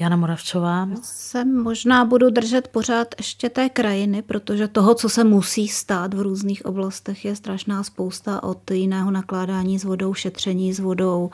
[0.00, 0.88] Jana Moravcová.
[1.02, 6.20] Se možná budu držet pořád ještě té krajiny, protože toho, co se musí stát v
[6.20, 11.30] různých oblastech, je strašná spousta od jiného nakládání s vodou, šetření s vodou,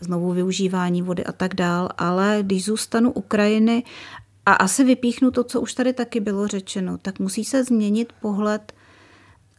[0.00, 1.88] znovu využívání vody a tak dál.
[1.98, 3.84] Ale když zůstanu u krajiny
[4.46, 8.72] a asi vypíchnu to, co už tady taky bylo řečeno, tak musí se změnit pohled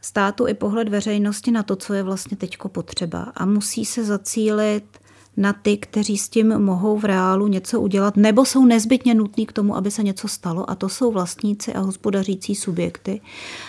[0.01, 3.31] státu i pohled veřejnosti na to, co je vlastně teď potřeba.
[3.35, 4.97] A musí se zacílit
[5.37, 9.51] na ty, kteří s tím mohou v reálu něco udělat, nebo jsou nezbytně nutní k
[9.51, 13.21] tomu, aby se něco stalo, a to jsou vlastníci a hospodařící subjekty.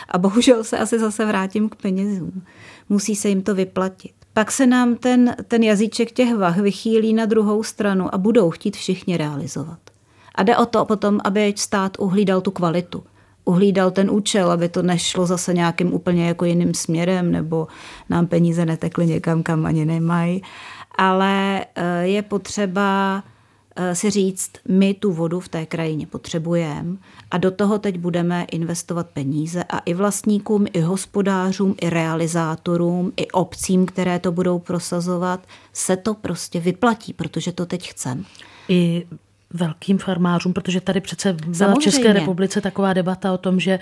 [0.08, 2.42] A bohužel se asi zase vrátím k penězům.
[2.88, 4.12] Musí se jim to vyplatit.
[4.32, 8.76] Pak se nám ten, ten jazyček těch vah vychýlí na druhou stranu a budou chtít
[8.76, 9.78] všichni realizovat.
[10.38, 13.04] A jde o to potom, aby stát uhlídal tu kvalitu
[13.48, 17.66] uhlídal ten účel, aby to nešlo zase nějakým úplně jako jiným směrem, nebo
[18.08, 20.42] nám peníze netekly někam, kam ani nemají.
[20.98, 23.22] Ale eh, je potřeba
[23.76, 26.96] eh, si říct, my tu vodu v té krajině potřebujeme
[27.30, 33.30] a do toho teď budeme investovat peníze a i vlastníkům, i hospodářům, i realizátorům, i
[33.30, 35.40] obcím, které to budou prosazovat,
[35.72, 38.22] se to prostě vyplatí, protože to teď chceme.
[38.68, 39.06] I
[39.52, 43.80] velkým farmářům, protože tady přece byla v České republice taková debata o tom, že eh,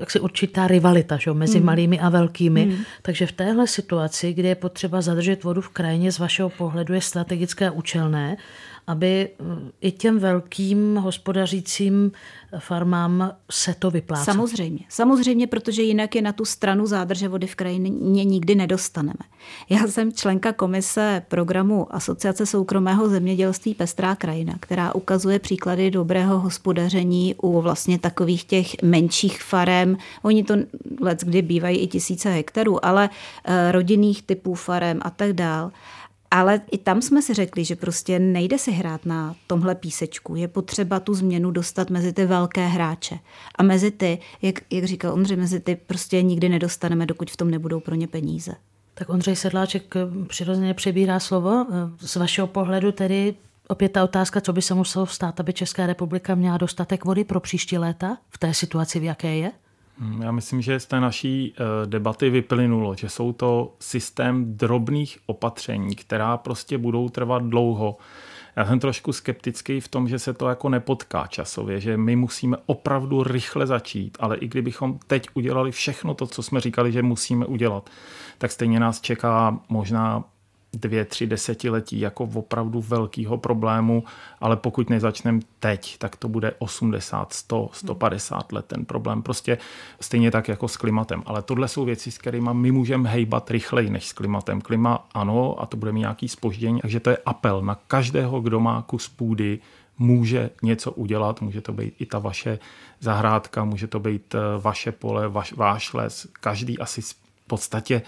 [0.00, 1.66] jak si určitá rivalita že, mezi hmm.
[1.66, 2.64] malými a velkými.
[2.64, 2.84] Hmm.
[3.02, 7.00] Takže v téhle situaci, kdy je potřeba zadržet vodu v krajině, z vašeho pohledu je
[7.00, 8.36] strategické a účelné,
[8.88, 9.44] aby eh,
[9.80, 12.12] i těm velkým hospodařícím
[12.58, 14.24] farmám se to vyplácí.
[14.24, 19.24] Samozřejmě, samozřejmě, protože jinak je na tu stranu zádrže vody v krajině nikdy nedostaneme.
[19.68, 27.34] Já jsem členka komise programu Asociace soukromého zemědělství Pestrá krajina, která ukazuje příklady dobrého hospodaření
[27.42, 29.96] u vlastně takových těch menších farem.
[30.22, 30.54] Oni to
[31.00, 33.10] let kdy bývají i tisíce hektarů, ale
[33.44, 35.70] eh, rodinných typů farem a tak dál.
[36.30, 40.36] Ale i tam jsme si řekli, že prostě nejde si hrát na tomhle písečku.
[40.36, 43.18] Je potřeba tu změnu dostat mezi ty velké hráče.
[43.54, 47.50] A mezi ty, jak, jak říkal Ondřej, mezi ty prostě nikdy nedostaneme, dokud v tom
[47.50, 48.52] nebudou pro ně peníze.
[48.94, 51.66] Tak Ondřej Sedláček eh, přirozeně přebírá slovo.
[51.70, 53.34] Eh, z vašeho pohledu tedy
[53.68, 57.40] opět ta otázka, co by se muselo stát, aby Česká republika měla dostatek vody pro
[57.40, 59.52] příští léta v té situaci, v jaké je?
[60.00, 65.18] Hmm, já myslím, že z té naší eh, debaty vyplynulo, že jsou to systém drobných
[65.26, 67.96] opatření, která prostě budou trvat dlouho.
[68.56, 72.56] Já jsem trošku skeptický v tom, že se to jako nepotká časově, že my musíme
[72.66, 77.46] opravdu rychle začít, ale i kdybychom teď udělali všechno to, co jsme říkali, že musíme
[77.46, 77.90] udělat,
[78.38, 80.24] tak stejně nás čeká možná
[80.72, 84.04] dvě, tři desetiletí jako opravdu velkého problému,
[84.40, 89.22] ale pokud nezačneme teď, tak to bude 80, 100, 150 let ten problém.
[89.22, 89.58] Prostě
[90.00, 91.22] stejně tak jako s klimatem.
[91.26, 94.60] Ale tohle jsou věci, s kterými my můžeme hejbat rychleji než s klimatem.
[94.60, 98.60] Klima ano, a to bude mít nějaký spoždění, takže to je apel na každého, kdo
[98.60, 99.58] má kus půdy,
[99.98, 102.58] může něco udělat, může to být i ta vaše
[103.00, 107.14] zahrádka, může to být eh, vaše pole, vaš, váš les, každý asi v
[107.46, 108.02] podstatě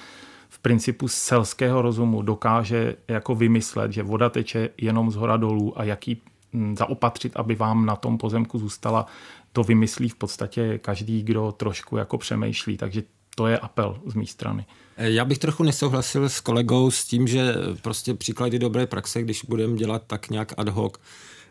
[0.51, 5.85] v principu selského rozumu dokáže jako vymyslet, že voda teče jenom z hora dolů a
[5.85, 6.23] jaký
[6.53, 9.07] mm, zaopatřit, aby vám na tom pozemku zůstala,
[9.53, 12.77] to vymyslí v podstatě každý, kdo trošku jako přemýšlí.
[12.77, 13.03] Takže
[13.35, 14.67] to je apel z mé strany.
[14.97, 19.77] Já bych trochu nesouhlasil s kolegou s tím, že prostě příklady dobré praxe, když budeme
[19.77, 20.95] dělat tak nějak ad hoc,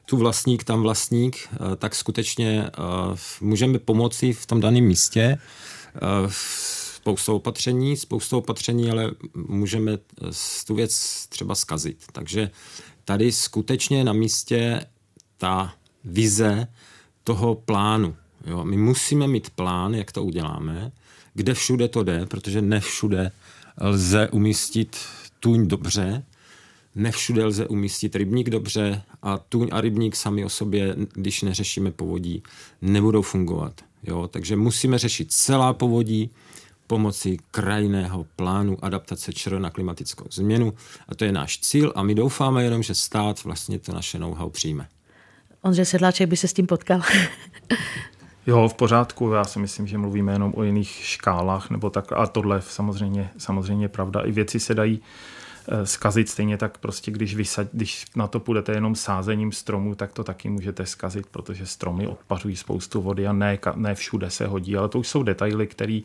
[0.05, 2.71] tu vlastník, tam vlastník, eh, tak skutečně eh,
[3.41, 5.99] můžeme pomoci v tom daném místě eh,
[6.99, 9.97] spoustou opatření, spoustou opatření, ale můžeme
[10.67, 12.03] tu věc třeba skazit.
[12.11, 12.51] Takže
[13.05, 14.85] tady skutečně na místě
[15.37, 15.73] ta
[16.03, 16.67] vize
[17.23, 18.15] toho plánu.
[18.45, 18.63] Jo?
[18.63, 20.91] My musíme mít plán, jak to uděláme,
[21.33, 23.31] kde všude to jde, protože ne všude
[23.81, 24.97] lze umístit
[25.39, 26.25] tuň dobře,
[26.95, 31.91] ne všude lze umístit rybník dobře a tuň a rybník sami o sobě, když neřešíme
[31.91, 32.43] povodí,
[32.81, 33.81] nebudou fungovat.
[34.03, 34.27] Jo?
[34.27, 36.29] Takže musíme řešit celá povodí,
[36.89, 40.73] pomocí krajného plánu adaptace ČR na klimatickou změnu.
[41.07, 44.49] A to je náš cíl a my doufáme jenom, že stát vlastně to naše know-how
[44.49, 44.87] přijme.
[45.61, 47.01] Ondřej Sedláček by se s tím potkal.
[48.47, 49.31] Jo, v pořádku.
[49.31, 52.11] Já si myslím, že mluvíme jenom o jiných škálách, nebo tak.
[52.11, 54.21] A tohle samozřejmě, samozřejmě pravda.
[54.21, 55.01] I věci se dají
[55.67, 60.13] eh, skazit stejně tak prostě, když, vysad, když na to půjdete jenom sázením stromů, tak
[60.13, 64.77] to taky můžete skazit, protože stromy odpařují spoustu vody a ne, ne všude se hodí,
[64.77, 66.01] ale to už jsou detaily, které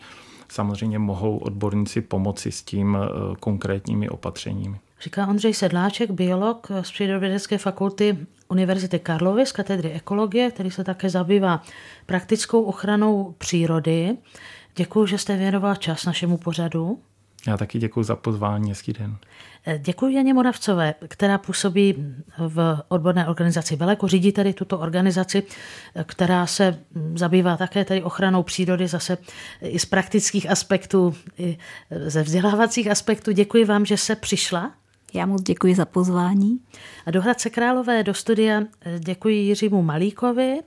[0.54, 3.08] samozřejmě mohou odborníci pomoci s tím eh,
[3.40, 4.78] konkrétními opatřeními.
[5.02, 11.10] Říká Ondřej Sedláček, biolog z Přírodovědecké fakulty Univerzity Karlovy z katedry ekologie, který se také
[11.10, 11.62] zabývá
[12.06, 14.16] praktickou ochranou přírody.
[14.76, 16.98] Děkuji, že jste věnoval čas našemu pořadu.
[17.46, 19.16] Já taky děkuji za pozvání, hezký den.
[19.78, 25.42] Děkuji Janě Moravcové, která působí v odborné organizaci Veleko, řídí tedy tuto organizaci,
[26.04, 26.78] která se
[27.14, 29.18] zabývá také tedy ochranou přírody zase
[29.62, 31.58] i z praktických aspektů, i
[32.06, 33.32] ze vzdělávacích aspektů.
[33.32, 34.72] Děkuji vám, že se přišla.
[35.14, 36.58] Já moc děkuji za pozvání.
[37.06, 38.62] A do Hradce Králové do studia
[38.98, 40.60] děkuji Jiřímu Malíkovi,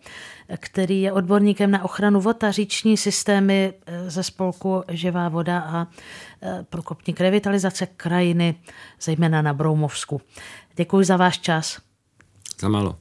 [0.58, 3.74] který je odborníkem na ochranu vod a říční systémy
[4.08, 5.88] ze spolku Živá voda a
[6.42, 8.56] Eh, průkopník revitalizace krajiny,
[9.02, 10.22] zejména na Broumovsku.
[10.76, 11.80] Děkuji za váš čas.
[12.60, 12.96] Za málo.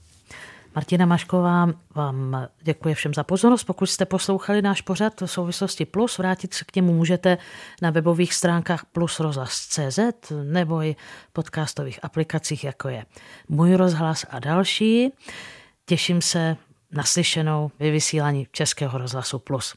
[0.77, 3.64] Martina Mašková vám děkuji všem za pozornost.
[3.64, 7.39] Pokud jste poslouchali náš pořad v souvislosti Plus, vrátit se k němu můžete
[7.83, 9.99] na webových stránkách Plus rozhlas.cz
[10.43, 10.97] nebo i
[11.33, 13.05] podcastových aplikacích, jako je
[13.49, 15.12] Můj rozhlas a další.
[15.87, 16.57] Těším se
[16.93, 19.77] na slyšenou vyvysílání Českého rozhlasu Plus.